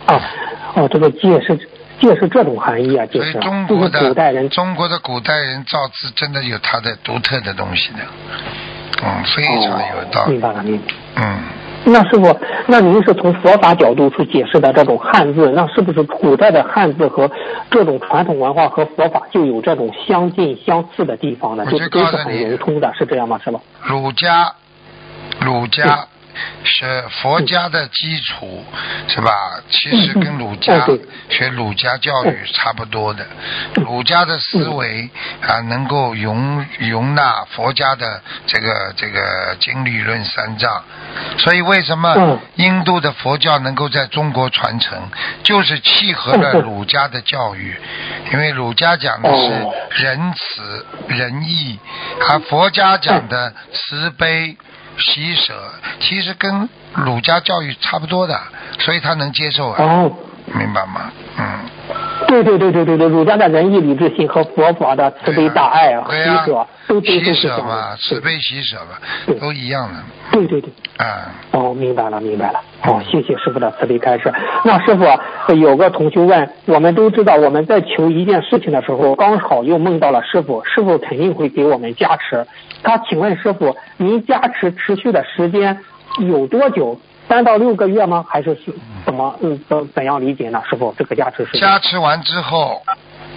[0.07, 0.21] 啊，
[0.75, 1.59] 哦，这个戒是
[2.03, 8.01] 戒是这种含义啊，就是中国的古代人中国的古代人造字真的有它的独特的东西的，
[9.05, 10.85] 嗯，非常有道理，哦明白了，明白。
[11.17, 11.41] 嗯，
[11.85, 12.37] 那师傅，
[12.67, 17.31] 那您是从佛法角度去解释的这种汉字，那是不是古代的汉字和
[17.71, 21.65] 这种传统文化和佛法就有这种相近相似的地方呢？
[21.67, 23.39] 我就都是很就告诉你融通的，是这样吗？
[23.45, 23.61] 是吧？
[23.83, 24.53] 儒家，
[25.41, 26.07] 儒家
[26.65, 28.65] 是佛家的基础，
[29.09, 29.33] 是吧？
[29.71, 30.87] 其实跟儒家
[31.29, 33.27] 学儒家教育差不多的，
[33.75, 40.83] 儒家的思维啊，能够容容纳佛家的这个这个经理论三藏，
[41.39, 42.39] 所以为什么嗯。
[42.57, 45.11] 印度的佛教能够在中国传承，
[45.43, 47.77] 就是契合了儒家的教育，
[48.33, 49.75] 因为儒家讲的是哦。
[49.91, 51.79] 仁慈、仁义，
[52.29, 54.57] 而佛家讲的慈悲、
[54.99, 55.55] 喜舍，
[56.01, 58.41] 其实跟儒家教育差不多的，
[58.79, 60.13] 所以他能接受啊，哦，
[60.55, 61.11] 明白吗？
[61.39, 61.59] 嗯，
[62.33, 70.01] 对对对对对对，儒家的仁义礼智信和佛法的慈悲大爱啊，喜对呀、舍都都都是舍嘛，慈悲喜舍嘛，都一样的。
[70.33, 70.71] 对对对。
[70.97, 72.61] 啊，哦，明白了，明白了。
[72.85, 74.33] 哦，谢谢师傅的慈悲开示。
[74.65, 75.05] 那师傅
[75.55, 82.47] 有个同学问，我们都知道我们在求一件事情的时候，刚好又梦到了师傅，师傅肯定会给我们加持。
[82.83, 85.79] 他请问师傅，您加持持续的时间
[86.19, 86.99] 有多久？
[87.33, 88.23] 三到六个月吗？
[88.29, 88.71] 还是是
[89.07, 90.63] 怎么嗯怎怎样理解呢？
[90.69, 91.59] 师傅，这个加持是？
[91.59, 92.83] 加持完之后，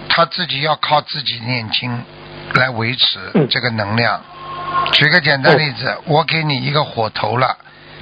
[0.06, 2.04] 他自己要靠自己念经
[2.52, 4.20] 来维持嗯这个能量。
[4.92, 7.56] 举个简单例子，我给你一个火头了，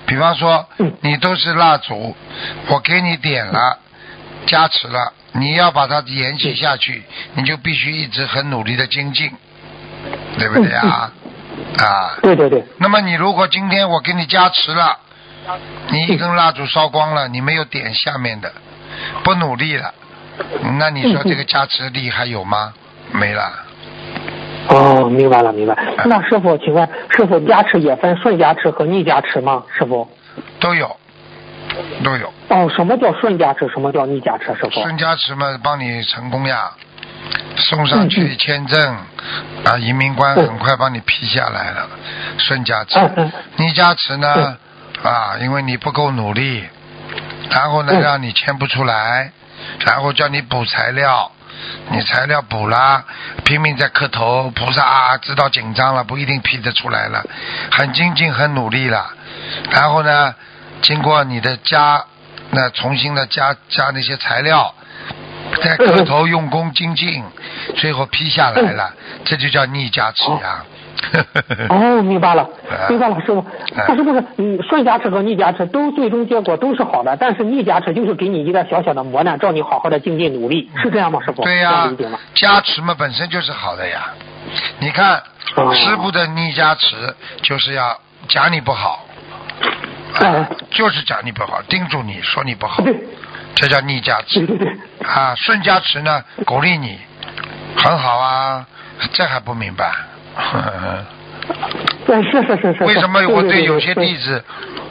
[0.04, 2.16] 比方说嗯你都是蜡烛，
[2.66, 3.78] 我给你点了，
[4.46, 7.04] 加持了，你要把它延续下去，
[7.34, 9.30] 你就必须一直很努力的精进，
[10.40, 11.12] 对不对啊？
[11.78, 14.98] 啊，对对对，那么你如果今天我给你加持了，
[15.90, 18.52] 你一根蜡烛烧光了，你没有点下面的，
[19.22, 19.92] 不努力了，
[20.78, 22.72] 那你说这个加持力还有吗？
[23.12, 23.52] 没了。
[24.68, 25.76] 哦，明白了，明白。
[26.06, 29.62] 那师傅，请问师傅加持也分顺加持和逆加持吗？
[29.76, 30.08] 师傅？
[30.58, 30.96] 都有，
[32.02, 32.32] 都有。
[32.48, 33.68] 哦，什么叫顺加持？
[33.68, 34.46] 什么叫逆加持？
[34.54, 34.70] 师傅？
[34.70, 36.70] 顺加持嘛，帮你成功呀，
[37.58, 38.96] 送上去签证，
[39.64, 41.86] 啊，移民官很快帮你批下来了，
[42.38, 42.98] 顺加持。
[43.56, 44.56] 逆加持呢，
[45.02, 46.64] 啊，因为你不够努力，
[47.50, 49.32] 然后呢让你签不出来，
[49.80, 51.30] 然后叫你补材料。
[51.90, 53.04] 你材料补了，
[53.44, 57.24] 拼命在磕头，菩萨啊知道紧张了，不一定批得出来了，
[57.70, 59.14] 很精进很努力了，
[59.70, 60.34] 然后呢，
[60.82, 62.04] 经过你的加，
[62.50, 64.74] 那重新的加加那些材料，
[65.62, 67.24] 再磕头用功精进，
[67.76, 68.92] 最后批下来了，
[69.24, 70.64] 这就叫逆加持呀。
[71.68, 73.44] 哦，明白了，哎明白了，师傅。
[73.76, 81.42] 那是不是嗯，顺加持和逆加持都最终结果都是好的，但是逆加持就是给你一个小小的磨难，叫你好好的精进努力，是这样吗，师傅？
[81.42, 81.90] 对呀？
[82.34, 84.12] 加持嘛本身就是好的呀。
[84.78, 85.22] 你看
[85.56, 89.04] 哦师傅的逆加持就是要讲你不好，
[90.20, 92.94] 哎啊，就是讲你不好，叮嘱你说你不好，对
[93.54, 94.46] 这叫逆加持
[95.04, 95.34] 啊。
[95.36, 96.98] 顺加持呢，鼓励你，
[97.76, 98.66] 很好啊，
[99.12, 99.92] 这还不明白？
[102.06, 102.84] 对，是是是是。
[102.84, 104.42] 为什么我对对有些弟子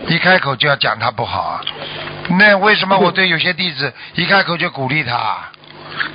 [0.07, 1.61] 一开口就要讲他不好啊？
[2.39, 5.51] 那为什么我对有些弟子一开口就鼓励他啊？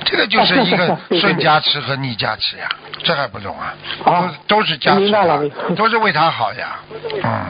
[0.03, 2.67] 这个就是一个 顺加持和逆加持呀，
[3.03, 3.73] 这还不懂啊？
[4.03, 5.11] 啊都都是加持
[5.75, 6.79] 都是为他好呀。
[7.23, 7.45] 嗯，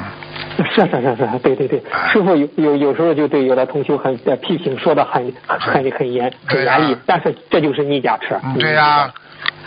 [0.76, 8.39] 是是是是，对对对，哎师傅有有有时候就对有的同学很呃批评，说的很很很很严很严厉，但是这就是逆加持。
[8.44, 9.12] 嗯对呀、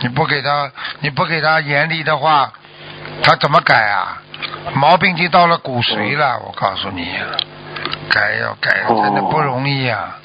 [0.03, 2.51] 你不给他，你不给他严厉的话，
[3.23, 4.21] 他怎么改啊？
[4.75, 7.07] 毛病已经到了骨髓了，我告诉你，
[8.09, 10.17] 改要改哦真的不容易啊、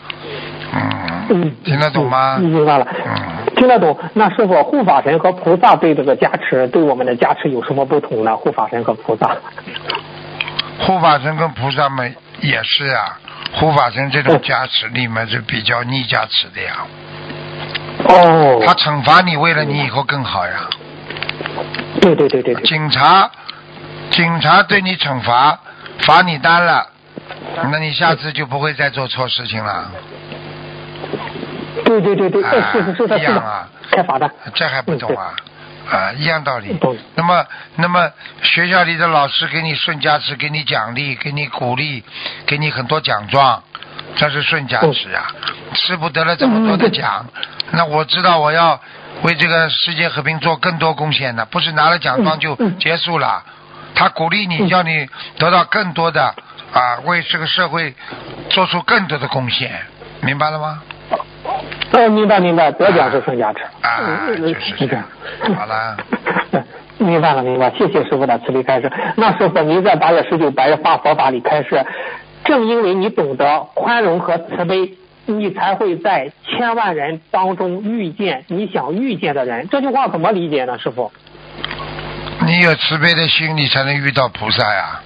[0.74, 2.36] 嗯，嗯，听得懂吗？
[2.38, 2.86] 嗯明白了。
[3.06, 3.98] 嗯听得懂。
[4.14, 8.36] 那师傅，护法神和菩萨对这个加持，对我们的加持有什么不同呢？
[8.36, 9.36] 护法神和菩萨。
[10.78, 13.18] 护法神跟菩萨们也是啊，
[13.54, 16.86] 护法神这种加持力嘛是比较逆加持的呀，
[18.06, 18.62] 哦。
[18.66, 20.68] 他惩罚你为了你以后更好呀。
[22.00, 22.62] 对对对对对。
[22.64, 23.30] 警察，
[24.10, 25.58] 警察对你惩罚，
[26.00, 26.86] 罚你单了，
[27.70, 29.90] 那你下次就不会再做错事情了。
[31.84, 34.30] 对对对对，哎啊是是是的一样啊，开罚的。
[34.54, 35.34] 这还不懂啊？
[35.90, 36.76] 啊，一样道理。
[37.14, 38.10] 那么，那么
[38.42, 42.04] 学校里的老师给你顺加持，给你奖励，给你鼓励，
[42.46, 43.62] 给你很多奖状，
[44.18, 45.32] 这是顺加持啊。
[45.72, 47.24] 师傅得了这么多的奖，
[47.70, 48.78] 那我知道我要
[49.22, 53.42] 为这个世界和平做更多贡献的，不是拿了奖状就结束了。
[53.94, 56.34] 他鼓励你，嗯叫你得到更多的
[56.72, 57.94] 啊，为这个社会
[58.50, 59.72] 做出更多的贡献，
[60.20, 60.82] 明白了吗？
[61.92, 63.60] 哦，明白明白，得奖是顺加持。
[63.80, 65.04] 啊嗯就是这样
[65.56, 65.96] 好了。
[66.98, 68.92] 明白了，明白，谢谢师傅的慈悲开示。
[69.16, 71.84] 那师傅，您在八月十九白日发佛法里开示，
[72.44, 74.94] 正因为你懂得宽容和慈悲，
[75.26, 79.68] 你才会在千万人当中遇见你想遇见的人。
[79.68, 81.12] 这句话怎么理解呢，师傅？
[82.46, 85.00] 你有慈悲的心，你才能遇到菩萨呀。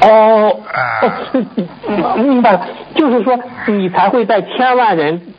[0.00, 1.00] 哦，啊
[1.86, 5.34] 哦 明白了，就是说你才会在千万人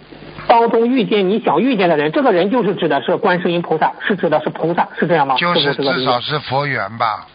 [0.47, 5.35] 当中遇见你想遇见的人，这个人就是指的是观世音菩萨，是指的是菩萨，是这样吗？
[5.35, 7.27] 就是至少是佛缘吧。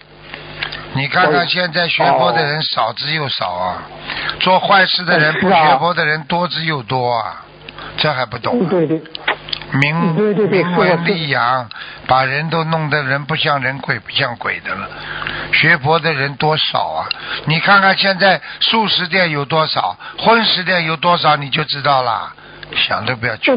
[1.00, 3.82] 你看看现在学佛的人少之又少啊，
[4.40, 7.42] 做坏事的人不学佛的人多之又多啊，
[7.96, 8.58] 这还不懂啊？
[8.60, 9.00] 嗯对对，
[9.72, 10.14] 名
[10.50, 11.70] 名闻利养，
[12.06, 14.86] 把人都弄得人不像人，鬼不像鬼的了。
[15.52, 17.08] 学佛的人多少啊？
[17.46, 22.30] 你看看现在素食店有多少，荤食店有多少，你就知道了。
[22.76, 23.50] 想都不要去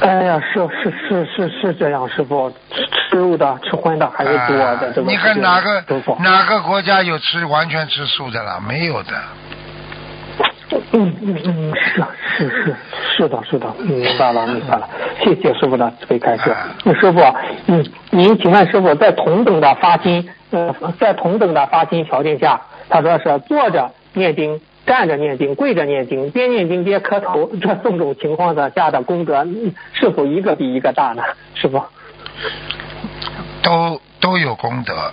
[0.00, 4.64] 哎呀，是是是是是这样，师傅，吃吃肉的、吃荤的还是多的。
[4.64, 5.82] 啊这个你看哪个
[6.20, 8.60] 哪个国家有吃完全吃素的了？
[8.60, 9.12] 没有的。
[10.92, 12.76] 嗯嗯嗯，是啊是是
[13.16, 14.88] 是的，是的，嗯明白了明白了，
[15.24, 16.68] 谢谢师傅的慈悲开示啊。
[16.84, 17.20] 那师傅，
[17.66, 24.60] 嗯，您请问师傅，在同等的发心，呃，在同等的发心条件下，他说是坐着念经。
[24.88, 31.22] 站着念经，跪着念经，边念经边磕头， 这四种情况的下的功德，嗯是否一个比一个大呢？
[31.54, 31.82] 师傅？
[33.62, 35.12] 都都有功德，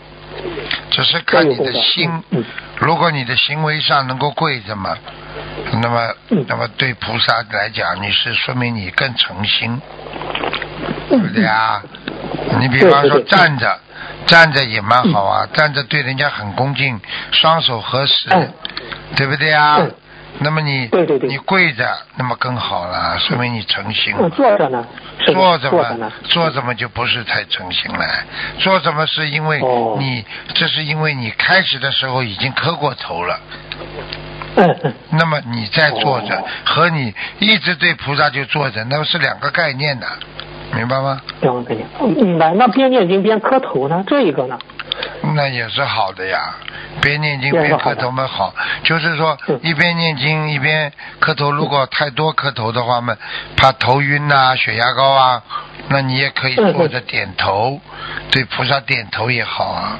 [0.89, 2.09] 只是看你的心。
[2.31, 2.43] 嗯
[2.77, 4.97] 如果你的行为上能够跪着嘛，
[5.81, 9.81] 那么嗯那么对菩萨来讲，你是说明你更诚心，
[11.09, 11.81] 对嗯不对啊？
[12.59, 13.79] 你比方说站着，
[14.25, 16.99] 站着也蛮好啊，站着对人家很恭敬，
[17.31, 18.53] 双手合十嗯，
[19.15, 19.93] 对不对啊嗯？
[20.39, 24.29] 那么你对对对你跪着，那么更好了，说明你诚心嗯，了。
[24.31, 24.85] 坐着呢？
[25.27, 26.11] 坐着嘛，？
[26.23, 28.05] 坐着嘛就不是太诚心了。
[28.59, 33.39] 坐着嘛是因为哦你，这是因为你开始的时候已经磕过头了。
[34.57, 34.93] 嗯嗯。
[35.11, 40.07] 那么你再坐着哦，和你一直对菩萨就坐着，那是两个概念的，
[40.75, 41.21] 明白吗？
[41.99, 42.53] 明白。
[42.53, 44.03] 那边念经边磕头呢？
[44.05, 44.57] 这一个呢？
[45.35, 46.55] 那也是好的呀，
[47.01, 48.53] 边念经边磕头嘛好，
[48.83, 53.15] 就是说嗯一边念经一边磕头，如果太多磕头的话嘛，
[53.57, 55.43] 怕头晕呐、血压高啊，
[55.89, 57.79] 那你也可以坐着点头，
[58.31, 59.97] 对菩萨点头也好啊。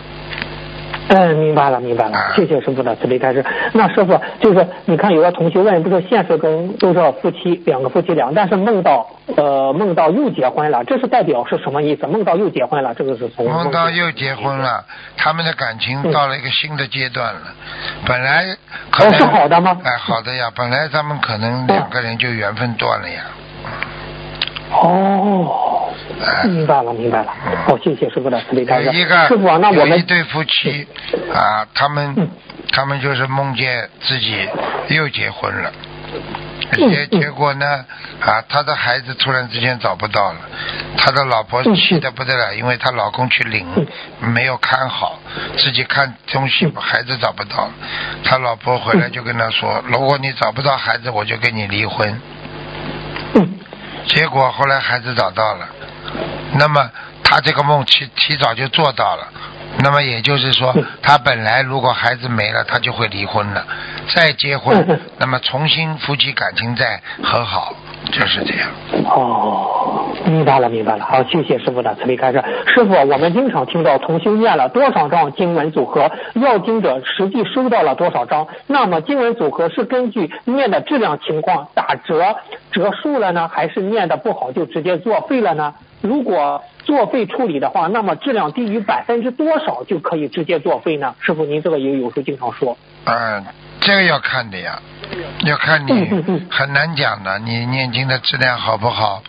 [1.07, 3.45] 嗯，明白了，明白了啊，谢谢师傅的慈悲开示。
[3.73, 12.07] 那师傅就是你看，有的同学问，不是现实中都是夫妻两个夫妻俩，但是梦到呃梦到又结婚了，这是代表是什么意思？
[12.07, 14.83] 梦到又结婚了，这个是从梦到又结婚了，
[15.15, 17.41] 他们的感情嗯到了一个新的阶段了。
[18.07, 18.43] 本来
[18.89, 23.21] 可能哦是好的吗哎，好的呀，本来他们可能两个人就缘分断了呀。
[24.83, 25.89] 哦，
[26.21, 27.33] 哎明白了，明白了。
[27.67, 28.85] 好，谢谢师傅的慈悲开示。
[28.85, 30.87] 有一个师傅啊，那我们有一对夫妻
[31.33, 32.29] 啊，他们嗯。
[32.73, 34.49] 他们就是梦见自己
[34.89, 35.71] 又结婚了。
[36.73, 37.85] 结结果呢，
[38.19, 40.39] 啊，他的孩子突然之间找不到了，
[40.97, 43.65] 他的老婆嗯气得不得了，因为她老公去领，
[44.19, 45.19] 没有看好，
[45.57, 46.73] 自己看东西，嗯。
[46.75, 47.71] 孩子找不到了，
[48.23, 52.19] 他老婆回来就跟他说，如果你找不到孩子，我就跟你离婚。
[53.35, 53.59] 嗯
[54.07, 55.67] 结果后来孩子找到了，
[56.53, 56.89] 那么
[57.23, 59.27] 他这个梦提提早就做到了。
[59.83, 63.65] 那么也就是说嗯，他本来如果孩子没了，他就会离婚了，
[64.15, 67.73] 再结婚那么重新夫妻感情再和好，
[68.11, 68.69] 就是这样。
[69.05, 71.05] 哦，明白了，明白了。
[71.05, 72.43] 好，谢谢师傅的慈悲开示。
[72.67, 78.47] 师傅，我们经常听到同修念了多少张经文组合，要经者实际收到了多少张。
[78.67, 82.35] 那么经文组合是根据念的质量情况打折
[82.71, 85.73] 折数了呢，还是念的不好就直接作废了呢？
[86.01, 91.15] 如果作废处理的话，那么质量低于百分之多少就可以直接作废呢？
[91.19, 92.77] 师傅，您这个也有时候经常说。
[93.05, 93.43] 嗯，
[93.81, 94.79] 这个要看的呀，
[95.43, 99.21] 要看你嗯很难讲的，你念经的质量好不好？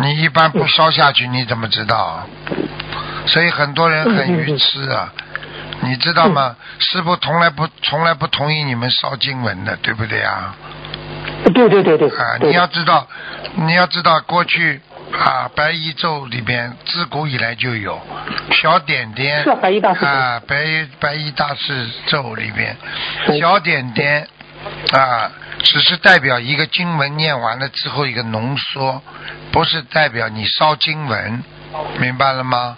[0.00, 2.26] 你一般不烧下去，你怎么知道？
[3.26, 5.12] 所以很多人很愚痴啊，
[5.80, 6.56] 你知道吗？
[6.78, 10.54] 师傅从来不从来不同意你们烧经文的，对不对啊？
[11.54, 12.08] 对对对对。
[12.08, 13.06] 啊，对你要知道，
[13.54, 14.80] 你要知道过去
[15.12, 18.00] 啊，白衣咒里边自古以来就有
[18.52, 22.76] 小点点是白衣大士啊，白白衣大士咒里边
[23.40, 24.28] 小点点
[24.92, 25.30] 啊，
[25.62, 29.02] 只是代表一个经文念完了之后一个浓缩，
[29.50, 31.42] 不是代表你烧经文，
[31.98, 32.76] 明白了吗？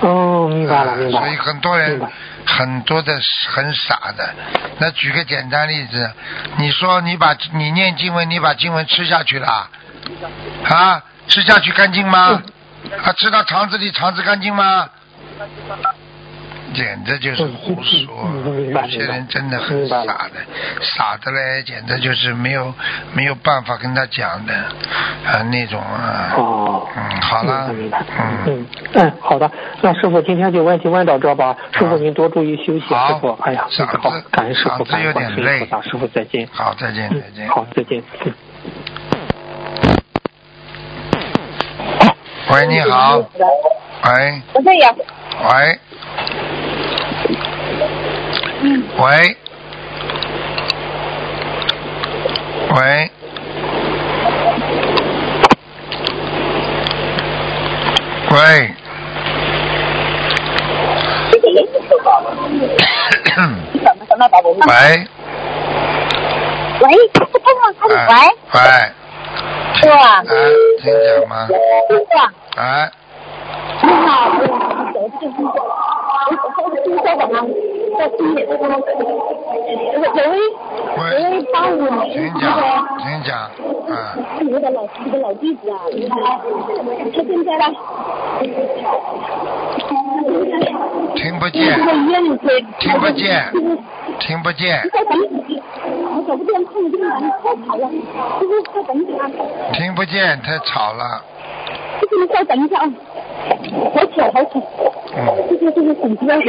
[0.00, 1.26] 哦，明白了，啊明白了。
[1.26, 2.00] 所以很多人
[2.44, 4.34] 很多的很傻的。
[4.78, 6.12] 那举个简单例子，
[6.56, 9.68] 你说你把你念经文，你把经文吃下去了，
[10.64, 12.42] 啊，吃下去干净吗？
[13.04, 14.88] 啊，吃到肠子里，肠子干净吗？
[16.74, 18.30] 简直就是胡说
[18.70, 20.30] 有些人真的很傻的，
[20.82, 22.74] 傻的嘞，简直就是没有
[23.14, 24.52] 没有办法跟他讲的
[25.24, 26.34] 啊那种啊。
[26.36, 28.04] 哦，嗯，好了，明白。
[28.18, 29.50] 嗯，嗯嗯，好的。
[29.80, 31.56] 那师傅今天就问题问到这吧。
[31.72, 32.80] 师傅您多注意休息。
[32.80, 35.90] 师傅，哎呀，嗓子好，感恩师傅，嗓子感恩有点累观世音菩萨。
[35.90, 36.46] 师傅再见。
[36.52, 38.02] 好，再见，嗯再见。，好，再见。
[38.26, 38.32] 嗯。
[42.58, 43.18] 喂，你好。
[43.18, 44.92] 喂，不是呀，
[45.44, 45.78] 喂。
[48.98, 49.36] 喂。
[52.74, 52.74] 喂。
[52.74, 53.10] 喂。
[58.30, 58.36] 喂。
[66.80, 68.02] 喂，他是通了，他是哎
[68.52, 68.60] 喂，喂，
[69.80, 70.22] 是吧？
[70.78, 71.48] 哎，请讲吗？
[72.56, 72.90] 哎，
[73.82, 74.48] 你好，我是
[74.94, 77.34] 手机工作，我是的吗？
[77.98, 78.16] 在听
[82.40, 82.44] 讲，
[82.98, 83.30] 请讲，
[83.88, 84.78] 啊，你的老
[85.20, 85.74] 老弟子啊，
[87.12, 87.64] 他现在呢？
[91.16, 91.58] 听不见。
[92.78, 93.50] 听不见，
[94.20, 94.80] 听不见，
[96.26, 97.88] 再等等，我手不电碰这个人太吵了，
[98.38, 99.16] 师傅再等一下，
[99.72, 101.22] 听不见，太吵了，
[102.00, 102.90] 就是再等一下啊，
[103.94, 104.60] 好吵好吵，
[105.16, 106.46] 嗯，这个这个手机要紧。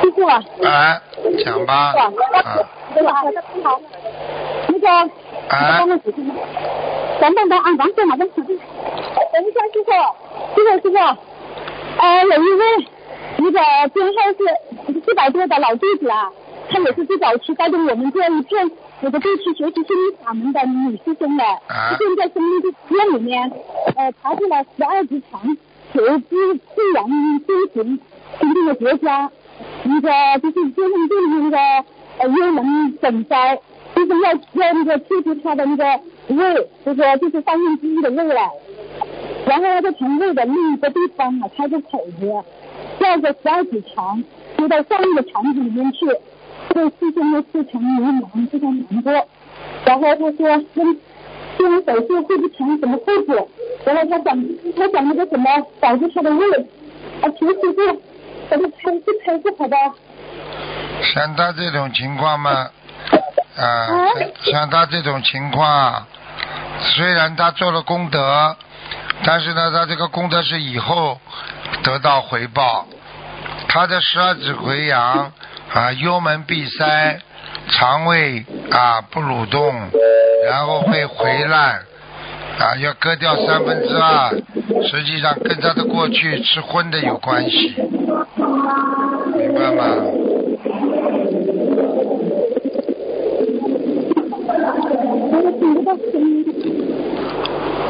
[0.00, 1.00] 师傅啊，哎，
[1.44, 1.94] 讲吧，啊，
[2.94, 3.02] 那
[4.78, 4.88] 个，
[7.20, 8.58] 等等等啊，王总马上指定，
[9.32, 9.90] 等一下师傅，
[10.54, 10.96] 师傅师傅，
[11.98, 12.62] 呃，有一位
[13.38, 14.38] 那个编号是
[14.86, 16.30] 四百多的老弟子啊，
[16.68, 18.70] 他也是最早期带动我们这一片
[19.00, 21.96] 我的地区学习心理法门的女师兄的，啊。
[21.98, 23.50] 现在生命之院里面，
[23.96, 25.56] 呃，查出了十二指肠
[25.94, 27.04] 有支自然
[27.46, 28.00] 修行
[28.40, 29.30] 新进的国家。
[29.84, 30.10] 一个
[30.40, 31.58] 就是接上这那个
[32.18, 33.60] 呃幽门诊灾，
[33.94, 35.84] 就是要要那个切除他的那个
[36.28, 38.40] 胃，就是就是三分之一的胃了，
[39.46, 42.26] 然后要在肠胃的另一个地方啊开个口子，
[42.98, 44.24] 绕着十二指肠
[44.62, 46.06] 丢到上面的肠子里面去，
[46.68, 49.12] 这个事情的非常迷茫，非常难过。
[49.84, 50.30] 然后他说，
[50.72, 51.00] 跟
[51.58, 53.48] 做完手术会不成什么后果？
[53.84, 54.40] 然后他讲
[54.76, 55.50] 他讲那个什么
[55.80, 56.46] 保住他的胃，
[57.22, 58.00] 啊，求师傅。
[58.50, 59.76] 给他拍是拍是好的，
[61.14, 62.50] 像他这种情况嘛，
[63.56, 63.88] 啊，
[64.44, 66.06] 像像他这种情况，
[66.80, 68.54] 虽然他做了功德，
[69.24, 71.18] 但是呢，他这个功德是以后
[71.82, 72.86] 得到回报。
[73.74, 75.32] 他的十二指溃疡
[75.72, 77.18] 啊，幽门闭塞，
[77.70, 79.74] 肠胃啊不蠕动，
[80.46, 81.80] 然后会回烂
[82.58, 84.28] 啊，要割掉三分之二，
[84.82, 87.74] 实际上跟他的过去吃荤的有关系，
[89.38, 89.84] 明白吗？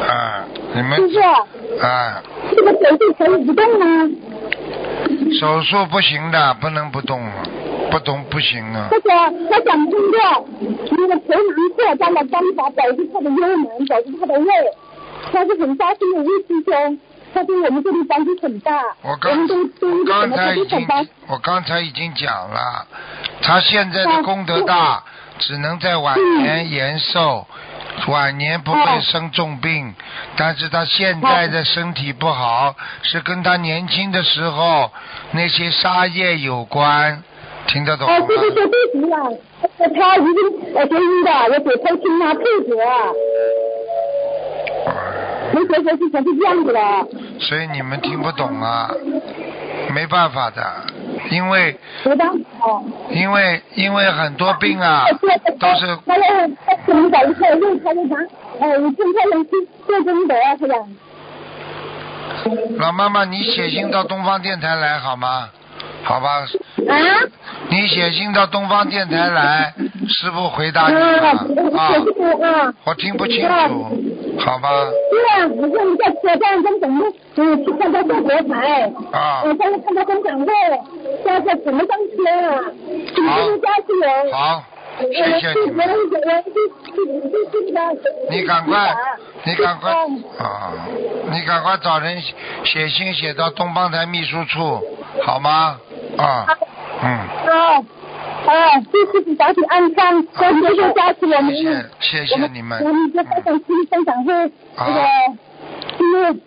[0.07, 0.91] 啊，你们
[1.81, 2.23] 啊，
[2.55, 4.09] 这个手术可以不动吗？
[5.39, 7.43] 手术不行的，不能不动啊，
[7.91, 8.89] 不动不行啊。
[8.91, 9.09] 或者
[9.49, 10.47] 他想通过
[10.91, 14.47] 那个头囊扩张的方法保住他的幽门，保住他的胃，
[15.31, 16.99] 他是很发心的一师兄，
[17.33, 18.71] 他对我们这里帮助很大。
[19.01, 20.87] 我刚们都都我刚才已经？
[21.27, 22.85] 我刚才已经讲了，
[23.41, 25.03] 他现在的功德大，
[25.39, 27.47] 只能在晚年延寿，
[28.07, 29.93] 晚年不会生重病，
[30.35, 34.91] 但是他现在的身体不好，是跟他年轻的时候
[35.31, 37.23] 那些杀业有关，
[37.67, 38.15] 听得懂吗？
[39.77, 40.95] 是他已经呃的，
[41.49, 42.75] 我解剖清他配合，
[45.53, 45.65] 没是
[46.37, 46.79] 这样子的。
[47.39, 48.91] 所以你们听不懂啊，
[49.93, 50.61] 没办法的，
[51.29, 51.79] 因为。
[53.09, 55.05] 因为因为很多病啊
[55.59, 58.17] 都是他要他可能搞一块肉，他就拿
[58.59, 59.51] 呃，跟他人去
[59.87, 60.75] 做功德啊，是吧？
[62.77, 65.49] 老妈妈，你写信到东方电台来好吗？
[66.03, 66.45] 好吧，
[66.89, 66.95] 啊？
[67.69, 69.73] 你写信到东方电台来，
[70.07, 71.29] 师傅回答你啊，了
[72.67, 73.97] 啊，我听不清楚，
[74.45, 74.69] 好吧？
[75.11, 79.43] 对啊，我说你在车站跟怎么嗯去看他做佛台，啊。
[79.45, 80.47] 我，看他看他分享会，
[81.63, 82.61] 怎么上车啊？
[82.87, 84.31] 你不能加去人。
[84.33, 84.63] 好，
[84.99, 85.87] 谢谢你们，
[88.29, 88.95] 你赶快，
[89.43, 89.91] 你赶快
[90.39, 90.73] 啊，
[91.31, 92.21] 你赶快找人
[92.65, 94.81] 写信写到东方台秘书处，
[95.23, 95.77] 好吗？
[96.17, 96.45] 啊，
[97.01, 97.83] 嗯，好，
[98.45, 101.55] 啊，谢谢你早点安康，多多多加持我们。
[101.55, 101.63] 谢
[101.99, 104.33] 谢谢谢你们我们就分享新分享会
[104.75, 104.99] 那个，
[105.99, 106.41] 嗯，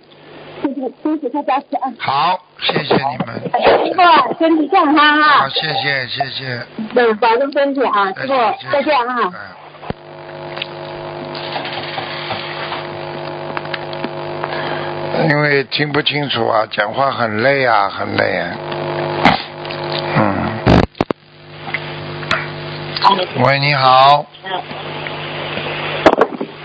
[0.63, 1.93] 谢谢谢谢他加持啊。
[1.99, 3.41] 好，谢谢你们，
[3.87, 4.01] 师傅，
[4.39, 5.49] 身体健康好，啊！
[5.49, 8.35] 谢谢谢谢，对，保重身体啊，师傅，
[8.71, 9.19] 再见啊。
[9.23, 9.33] 嗯
[15.29, 18.55] 因为听不清楚啊，讲话很累啊，很累啊。
[23.09, 24.27] 喂，你好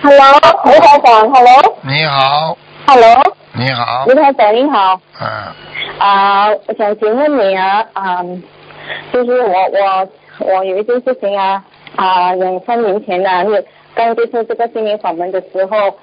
[0.01, 1.77] ，Hello，卢台长，Hello。
[1.83, 2.57] 你好。
[2.87, 4.99] Hello 你好，你好卢，台长你好。
[5.19, 5.27] 嗯，
[5.99, 8.23] 啊、我想请问你啊，啊、
[9.13, 11.63] 就是我我我有一件事情啊，
[11.95, 13.63] 啊、两三年前呢、啊，是
[13.93, 15.95] 刚接触这个心灵法门的时候，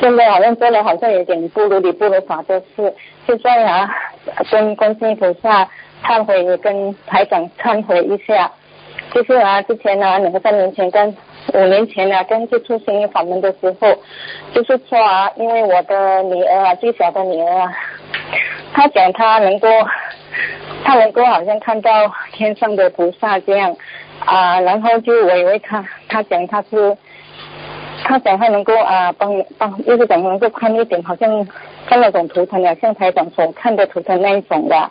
[0.00, 2.92] 现在好像做了好像有点不如理不如法的事，
[3.24, 3.88] 现在啊，
[4.50, 5.68] 跟观世音菩萨
[6.04, 8.50] 忏悔，也跟台长忏悔一下，
[9.12, 11.16] 就是啊，之前呢，两个三年前跟
[11.52, 13.94] 五年前呢，跟接触心灵法门的时候，
[14.54, 17.72] 就是说啊，因为我的女儿啊，最小的女儿啊，
[18.72, 19.68] 她讲她能够，
[20.84, 21.90] 她能够好像看到
[22.32, 23.76] 天上的菩萨这样
[24.24, 26.96] 啊，然后就我以为她，她讲她是，
[28.04, 31.44] 她讲她能够啊帮帮，就是讲能够看一点，好像
[31.86, 34.90] 看那种图腾啊，像台长所看的图腾那一种的。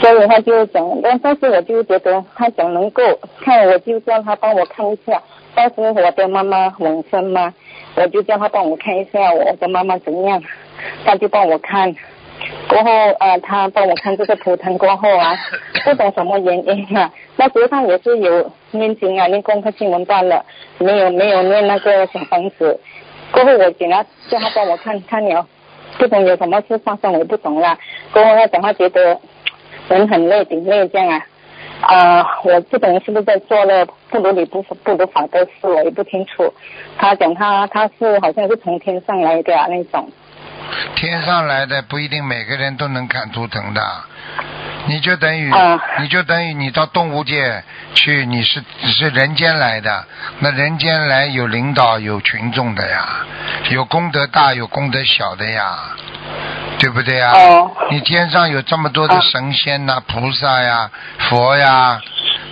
[0.00, 3.02] 所以他就讲，但但是我就觉得他讲能够
[3.40, 5.20] 看，我就叫他帮我看一下。
[5.54, 7.52] 当时我的妈妈往生嘛，
[7.96, 10.40] 我就叫他帮我看一下我的妈妈怎样，
[11.04, 11.92] 他就帮我看。
[12.68, 15.34] 过后啊，他帮我看这个图腾过后啊，
[15.84, 20.44] 不懂什么原因啊，那时候他也是有念经啊，念功课新闻断了，
[20.78, 22.78] 没有没有念那个小房子。
[23.32, 25.44] 过后我给他叫他帮我看看了，
[25.98, 27.76] 不懂有什么事发生，我不懂啦。
[28.12, 29.18] 过后他讲他觉得。
[29.88, 31.20] 人很累，顶累这样
[31.80, 36.52] 啊，呃，我不懂是不是在做了不如理不不如法的事，我也不清楚。
[36.98, 40.10] 他讲他他是好像是从天上来的那种。
[40.96, 43.80] 天上来的不一定每个人都能看图腾的，
[44.86, 45.50] 你就等于
[46.00, 47.62] 你就等于你到动物界
[47.98, 50.04] 去，你是只是人间来的，
[50.38, 53.26] 那人间来有领导有群众的呀，
[53.70, 55.78] 有功德大有功德小的呀。
[56.80, 57.32] 对不对呀？
[57.90, 60.88] 你天上有这么多的神仙呐、菩萨呀、
[61.28, 62.00] 佛呀，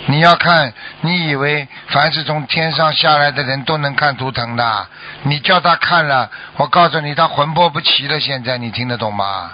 [0.07, 0.72] 你要看，
[1.03, 4.86] 你以为凡是从天上下来的人都能看图腾的？
[5.22, 8.18] 你叫他看了，我告诉你，他魂魄不齐了。
[8.18, 9.53] 现在你听得懂吗？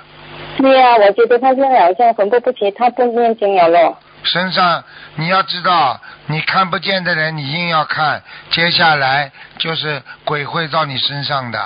[0.56, 3.98] 对呀，我觉得他现在好像魂魄不齐，他不念经了咯。
[4.24, 4.82] 身上
[5.16, 11.60] 你要知道，你看不见的人，你硬要看，接下来就是鬼会到你身上的。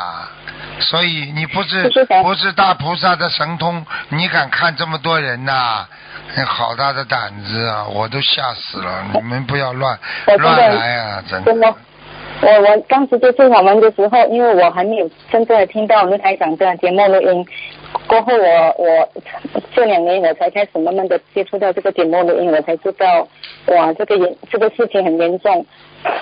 [0.81, 1.91] 所以你不是
[2.23, 5.87] 不是大菩萨的神通，你敢看这么多人呐？
[6.37, 7.85] 你好大的胆子啊！
[7.85, 9.05] 我都吓死了！
[9.15, 9.99] 你们不要乱
[10.39, 11.23] 乱来啊！
[11.29, 11.75] 真的。
[12.43, 17.47] 我我当时接触我们的时候，因为我还没有真正的听到我们台长的节目录音。
[18.07, 19.09] 过后我我
[19.75, 23.29] 这两年我才开始慢慢的接触到这个节目录音，我才知道
[23.67, 25.67] 哇，这个严这个事情很严重。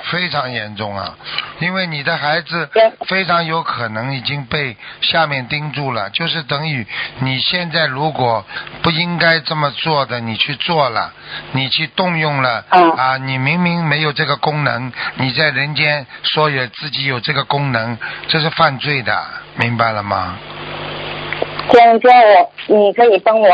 [0.05, 1.19] 非常严重啊！
[1.59, 2.71] 因为你的孩子
[3.07, 6.87] 非常有可能已经被下面盯住了，就是等于
[7.19, 8.47] 你现在如果
[8.83, 11.13] 不应该这么做的，你去做了，
[11.53, 13.19] 你去动用了啊！
[13.19, 17.99] 你明明没有这个功能，你在人间说有自己有这个功能，
[18.29, 19.23] 这是犯罪的，
[19.57, 20.39] 明白了吗？
[21.71, 22.21] 这样这样，
[22.69, 23.49] 我你可以帮我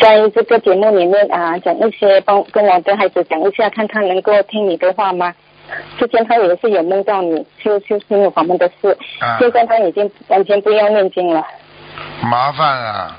[0.00, 5.34] 在这个节目里面啊讲一些，帮跟我的孩子讲一下，看看能够听你的话吗？
[5.98, 8.96] 之前他也是有梦到你，修修心有法门的事，
[9.38, 11.46] 现在他已经完全不要念经了。
[12.22, 13.16] 麻烦了，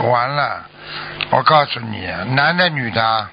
[0.00, 0.66] 完了！
[1.30, 3.28] 我告诉你，男的女的？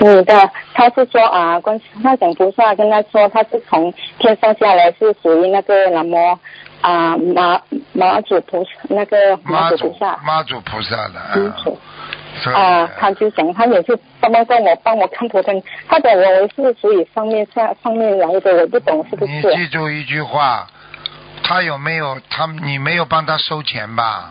[0.00, 6.38] 女的，他是说啊，观他讲菩萨跟他说，他是从天上下来，是属于那个南无
[6.80, 7.60] 啊马
[7.92, 10.16] 马祖菩萨那个马祖菩萨。
[10.24, 11.18] 马祖菩萨的。
[11.18, 11.54] 啊。
[12.54, 19.32] 啊，他就讲，他也是帮忙帮我帮我看图腾，他讲我是属于上面下上面来的，我不懂是不是？
[19.32, 20.68] 你记住一句话，
[21.42, 24.30] 他有没有他你没有帮他收钱吧？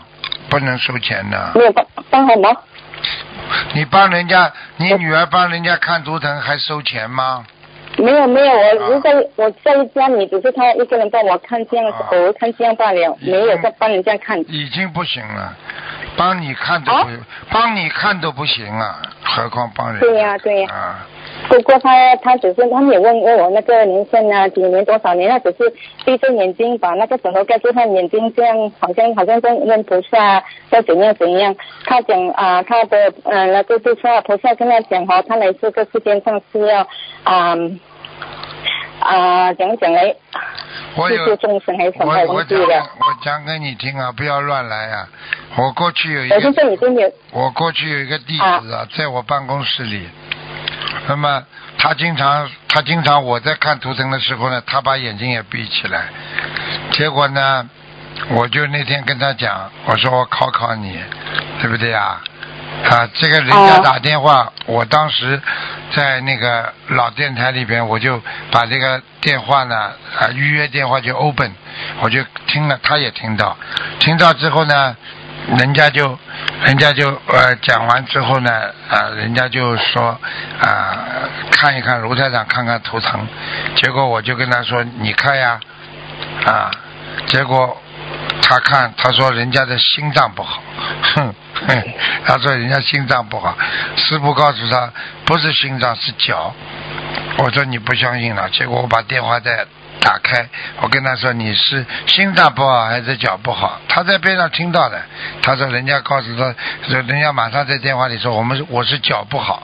[0.50, 1.52] 不能收钱的。
[1.56, 2.56] 没有帮帮什么？
[3.74, 7.45] 你帮人家，你女儿帮人家看图腾还收钱吗？
[7.98, 14.40] 没有没有，我如果我在家里只是他一个人帮我看这样，偶尔看这样罢了，没有在帮人家看。
[14.52, 15.54] 已经不行了。
[16.16, 17.10] 帮你看都不，
[17.52, 20.00] 帮你看都不行了，何况帮人？
[20.00, 20.70] 对呀对呀。
[21.50, 25.30] 不过他他只是他也问问我那个年限啊，几年多少年？
[25.30, 25.74] 他只是
[26.06, 31.56] 闭着眼睛把那个枕头盖住他眼睛，这样好像好像在问菩萨要怎样怎样。
[31.86, 36.88] 他讲啊，他的呃那个菩萨菩萨跟他讲哈，他来这个世界上是要
[37.24, 37.56] 啊
[39.00, 40.16] 啊讲讲来。
[40.96, 45.08] 我有，我我讲我讲给你听啊，不要乱来啊！
[45.56, 46.52] 我过去有一个，
[47.32, 50.08] 我过去有一个弟子啊，在我办公室里，
[51.07, 51.43] 那么
[51.78, 56.05] 他经常他经常我在看图腾的时候呢，他把眼睛也闭起来，
[56.91, 57.69] 结果呢，
[58.30, 60.99] 我就那天跟他讲，我说我考考你，
[61.61, 62.21] 对不对啊？
[62.89, 65.41] 啊，这个人家打电话，我当时
[65.95, 68.21] 在那个老电台里边，我就
[68.51, 71.51] 把这个电话呢，啊，预约电话就 open，
[72.01, 73.57] 我就听了，他也听到，
[73.99, 74.95] 听到之后呢，
[75.56, 76.18] 人家就，
[76.66, 78.52] 人家就呃讲完之后呢，
[78.89, 80.20] 啊，人家就说
[80.60, 80.98] 啊，
[81.52, 83.26] 看一看卢台长，看看图腾，
[83.76, 85.60] 结果我就跟他说，你看呀，
[86.45, 86.70] 啊，
[87.28, 87.82] 结果
[88.41, 90.62] 他看，他说人家的心脏不好，
[91.16, 91.34] 哼。
[92.24, 93.58] 他说人家心脏不好，
[93.95, 94.91] 师傅告诉他
[95.26, 96.54] 不是心脏是脚。
[97.38, 99.66] 我说你不相信了，结果我把电话再
[100.00, 100.48] 打开，
[100.82, 103.80] 我跟他说你是心脏不好还是脚不好？
[103.89, 105.02] 他在边上听到的，
[105.41, 106.56] 他说人家告诉他，
[106.89, 109.64] 人家马上在电话里说我们我是脚不好。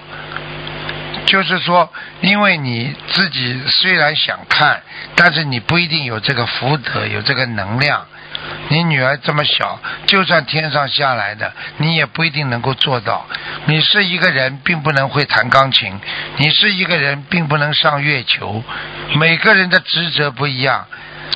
[1.26, 1.90] 就是说，
[2.22, 4.82] 因为你自己虽然想看，
[5.16, 8.06] 但是你不一定有这个福德，有这个能量。
[8.74, 13.28] 你女儿这么小，就算天上下来的，你也不一定能够做到。
[13.68, 15.94] 你是一个人，并不能会弹钢琴；
[16.38, 18.64] 你是一个人，并不能上月球。
[19.14, 20.88] 每个人的职责不一样。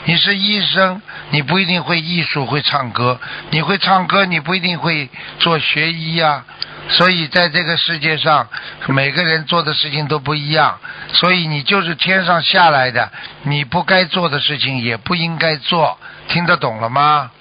[0.05, 3.19] 你是医生，你不一定会艺术，会唱歌；
[3.51, 5.07] 你会唱歌，你不一定会
[5.37, 6.43] 做学医呀。
[6.89, 8.47] 所以在这个世界上，
[8.87, 10.79] 每个人做的事情都不一样。
[11.13, 13.09] 所以你就是天上下来的，
[13.43, 15.97] 你不该做的事情也不应该做。
[16.27, 17.31] 听得懂了吗？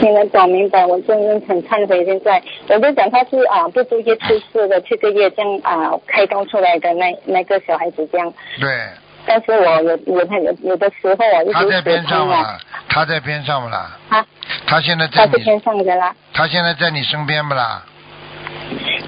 [0.00, 0.84] 听得懂，明白。
[0.84, 2.04] 我真的很忏悔。
[2.04, 8.32] 现在我就讲他是啊，不注意出事的，这个月这样啊开刀出来的那那个小孩子这样。
[8.58, 8.88] 对。
[9.24, 12.58] 但是我有有他有有的时候我就他在边上了，
[12.88, 13.96] 他在边上不啦？
[14.08, 14.26] 啊
[14.66, 16.14] 他现在在他是边上的啦。
[16.34, 17.84] 他现在在你身边不啦？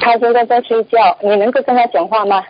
[0.01, 2.43] 他现在在睡觉，你能够跟他讲话吗？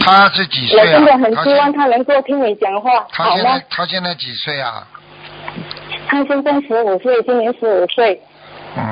[0.00, 0.84] 他是几岁啊？
[0.84, 3.60] 我真的很希望他能够听你讲话，好吗？
[3.70, 4.86] 他现在几岁啊？
[6.06, 8.20] 他现在十五岁，今年十五岁。
[8.76, 8.82] 嗯，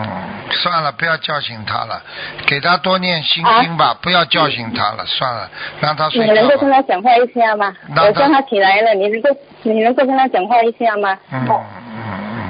[0.51, 2.01] 算了，不要叫醒他了，
[2.47, 5.51] 给他多念心经吧，不要叫醒他了，算了，
[5.81, 6.33] 让他睡觉。
[6.33, 7.75] 你能够跟他讲话一下吗？
[7.97, 9.29] 我叫他起来了，你能够
[9.63, 11.19] 你能够跟他讲话一下吗？
[11.33, 11.61] 嗯嗯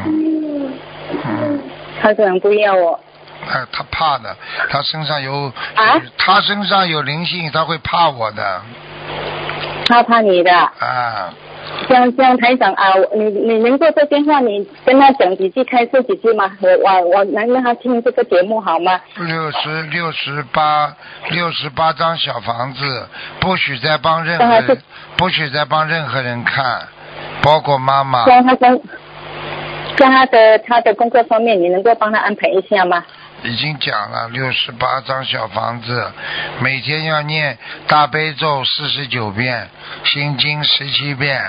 [0.07, 0.79] 嗯
[1.25, 1.61] 嗯。
[2.01, 3.01] 他可能不要我。
[3.51, 4.37] 哎，他怕的，
[4.71, 8.63] 他身上有啊，他身上有灵性，他会怕我的。
[9.87, 10.53] 他怕你的。
[10.55, 11.33] 啊。
[11.89, 16.51] 这样这样，台长啊，你你能够在电话你跟他讲几句，开示几句吗？
[16.61, 19.01] 我我我能让他听这个节目好吗？
[19.17, 20.93] 六十六十八
[21.31, 23.07] 六十八张小房子，
[23.41, 24.83] 不许再帮任何人，
[25.17, 26.83] 不许再帮任何人看，
[27.43, 28.27] 包括妈妈。
[28.27, 28.81] 让他跟。
[29.95, 33.05] 在他的他的工作方面，你能够帮他安排一下吗？
[33.43, 36.13] 已经讲了六十八张小房子，
[36.61, 39.69] 每天要念大悲咒四十九遍，
[40.05, 41.41] 心经十七遍，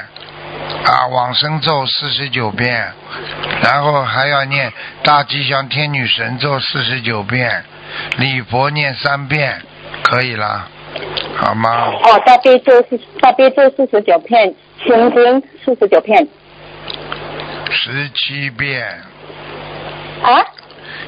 [0.85, 2.91] 啊往生咒四十九遍，
[3.61, 4.73] 然后还要念
[5.03, 7.63] 大吉祥天女神咒四十九遍，
[8.17, 9.61] 礼佛念三遍，
[10.01, 10.67] 可以啦，
[11.37, 11.91] 好吗？
[12.03, 16.27] 哦，大悲咒是大悲咒四十九片，心经四十九片。
[17.69, 18.87] 十七遍。
[20.23, 20.41] 啊？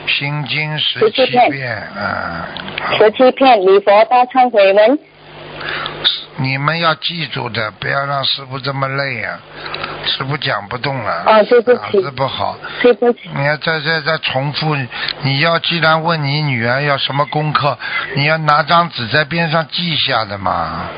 [0.07, 2.47] 心经十七遍，啊。
[2.97, 4.99] 十七片礼佛大忏悔文。
[6.37, 9.39] 你们要记住的，不要让师傅这么累啊！
[10.05, 11.11] 师傅讲不动了。
[11.25, 11.79] 啊，对不起。
[11.79, 12.57] 脑子不好。
[12.81, 13.19] 对不起。
[13.33, 14.75] 你要再再再重复，
[15.21, 17.77] 你要既然问你女儿要什么功课，
[18.15, 20.89] 你要拿张纸在边上记下的嘛。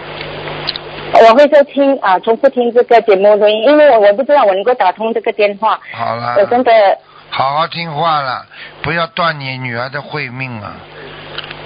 [1.13, 5.79] 我会再听啊，重复听这个节目的，因为我我不知道我能够打通这个电话。
[5.93, 6.35] 好了。
[6.39, 6.71] 我真的。
[7.29, 8.45] 好好听话了，
[8.81, 10.73] 不要断你女儿的慧命啊！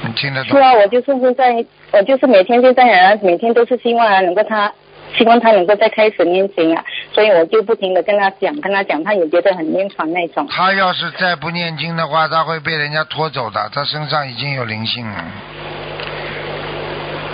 [0.03, 0.57] 你听得懂？
[0.57, 4.72] 是啊，我就是现在，我就是每天就这样，每天都是希望啊，能够她，
[5.16, 6.84] 希望她能够再开始念经啊，
[7.14, 10.47] 所以我就不停的跟她讲，跟她讲，她也觉得很厌烦那种。
[10.47, 15.24] 她要是再不念经的话，她会被人家拖走的，她身上已经有灵性了。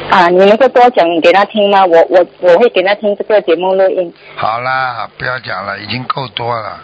[0.09, 1.85] 啊，你能够多讲给他听吗？
[1.85, 4.13] 我我我会给他听这个节目录音。
[4.35, 6.79] 好啦，不要讲了，已经够多了，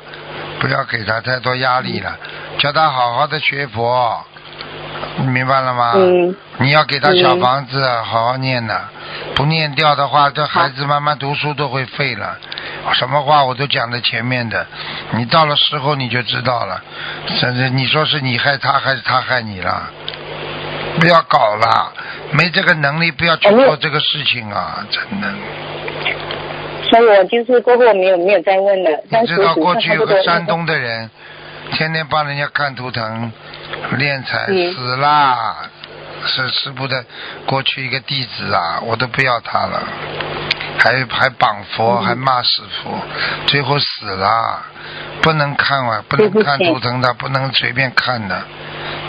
[0.59, 2.17] 不要给他太多压力了，
[2.57, 4.21] 叫他好好的学佛，
[5.17, 5.93] 你明白了吗？
[5.95, 6.35] 嗯。
[6.59, 8.79] 你要给他小房子，好好念的，
[9.35, 12.37] 不念掉的话，这孩子慢慢读书都会废了。
[12.93, 14.67] 什么话我都讲在前面的，
[15.11, 16.79] 你到了时候你就知道了，
[17.27, 19.89] 甚至你说是你害他还是他害你了？
[20.99, 21.91] 不要搞了，
[22.31, 24.85] 没这个能力，不要去做这个事情啊！
[24.91, 25.27] 真的。
[26.89, 28.89] 所以我就是过后没有没有再问了。
[29.09, 31.09] 你知道过去有个山东的人，
[31.71, 33.31] 天天帮人家看图腾、
[33.97, 35.69] 练财，死啦！
[36.25, 37.05] 是师傅的
[37.45, 39.83] 过去一个弟子啊，我都不要他了，
[40.79, 42.91] 还还绑佛，还骂师傅，
[43.45, 44.61] 最后死了，
[45.21, 48.41] 不能看啊，不能看图腾的，不能随便看的。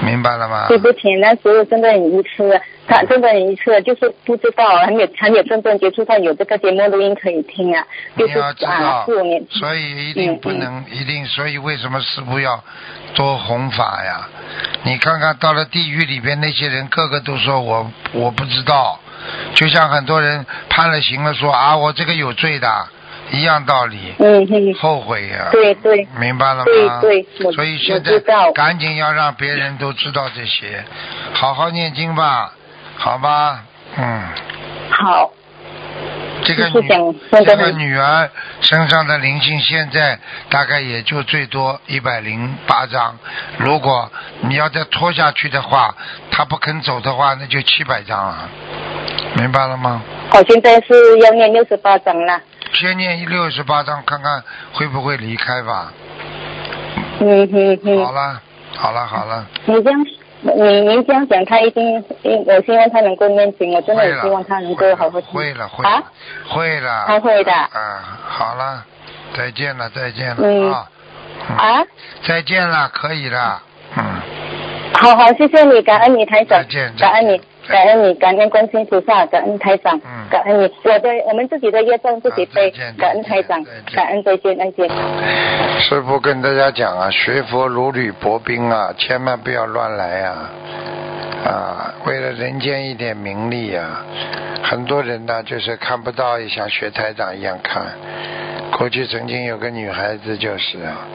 [0.03, 0.67] 明白了吗？
[0.69, 7.83] 对不起，那时候真的很愚痴，他真的一次，就是不知道，还没有还没有真正接触到有这个节目录音可以听啊，
[8.17, 12.63] 就是啊，四五年，所以一定不能，一定，所以为什么师傅要
[13.15, 14.29] 多弘法呀？
[14.83, 19.01] 你看看到了地狱里边那些人，个个都说我我不知道，
[19.55, 22.69] 就像很多人判了刑了，说啊我这个有罪的，
[23.33, 26.07] 一样道理，嗯嗯，后悔呀、对对。
[26.21, 27.01] 明白了吗？
[27.01, 28.21] 对对所以现在
[28.53, 30.85] 赶紧要让别人都知道这些，
[31.33, 32.53] 好好念经吧，
[32.97, 33.65] 好吧？
[33.97, 34.23] 嗯，
[34.91, 35.31] 好，
[36.43, 36.89] 这个女
[37.31, 38.29] 这个女儿
[38.61, 40.19] 身上的灵性现在
[40.49, 43.17] 大概也就最多一百零八张，
[43.59, 45.95] 如果你要再拖下去的话，
[46.31, 48.49] 她不肯走的话，那就七百张了，
[49.37, 50.03] 明白了吗？
[50.33, 52.41] 我现在是要念六十八张了。
[52.73, 54.43] 先念六十八张，看看
[54.73, 55.93] 会不会离开吧。
[57.21, 58.41] 嗯嗯嗯好，了，
[58.77, 60.01] 好了，好了，你这样，
[60.53, 65.33] 你您这样讲，他一定，我希望他能够念经，我真的希望他能够好好听。
[65.33, 65.91] 会了，会啊？
[65.97, 66.05] 了，
[66.49, 67.05] 会了。
[67.07, 67.53] 他会的。
[67.53, 68.85] 啊，好了，
[69.35, 70.71] 再见了，再见了嗯。
[70.71, 70.87] 啊。
[71.49, 71.57] 嗯。
[71.57, 71.85] 啊，
[72.27, 73.63] 再见了，可以了，
[73.97, 74.05] 嗯，
[74.95, 76.95] 好好，谢谢你，感恩你台长，再见。
[76.99, 84.89] 感恩你，感恩你，感恩观世音菩萨，感恩台长嗯，感恩你，我的我们自己的业障自己背感恩台长，感恩再见，再见。
[85.81, 90.51] 师傅跟大家讲啊，学佛如履薄冰啊，千万不要乱来啊！
[91.45, 94.05] 啊，为了人间一点名利啊，
[94.63, 97.83] 很多人呢就是看不到，也像学台长一样看。
[98.79, 101.07] 过去曾经有个女孩子就是啊，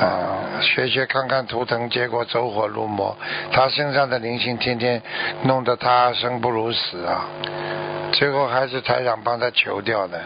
[0.00, 3.16] 啊，学学看看图腾，结果走火入魔，
[3.52, 5.00] 他身上的灵性天天
[5.42, 7.26] 弄得他生不如死啊，
[8.12, 10.20] 最后还是台长帮他求掉的。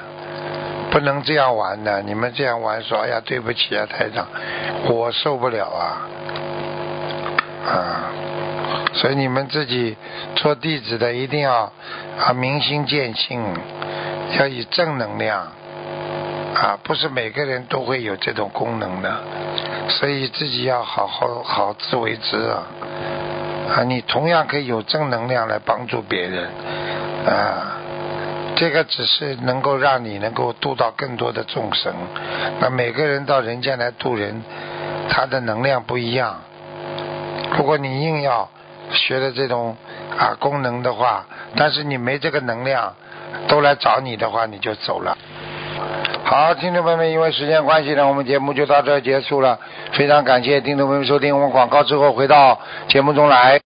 [0.91, 4.27] 不能这样玩的，你们这样玩说，哎呀，对不起啊，台长，
[4.87, 6.09] 我受不了啊，
[7.69, 8.11] 啊，
[8.95, 9.95] 所以你们自己
[10.35, 11.71] 做弟子的一定要
[12.19, 13.55] 啊明心见性，
[14.39, 15.53] 要以正能量。
[16.55, 19.14] 啊，不是每个人都会有这种功能的，
[19.88, 22.62] 所以自己要好好好自为之啊，
[23.76, 26.49] 啊，你同样可以有正能量来帮助别人
[27.26, 27.74] 啊。
[28.57, 31.94] 这个只是能够让你能够度到更多的众生。
[32.59, 34.42] 那每个人到人间来度人，
[35.09, 36.40] 他的能量不一样。
[37.57, 38.49] 如果你硬要
[38.90, 39.76] 学的这种
[40.18, 41.24] 啊功能的话，
[41.55, 42.94] 但是你没这个能量，
[43.46, 45.16] 都来找你的话，你就走了。
[46.31, 49.59] 好，听众朋友们，因为时间关系呢，我们节目就到这结束了。
[49.93, 53.57] 非常感谢听众朋友们收听，我们广告之后回到节目中来。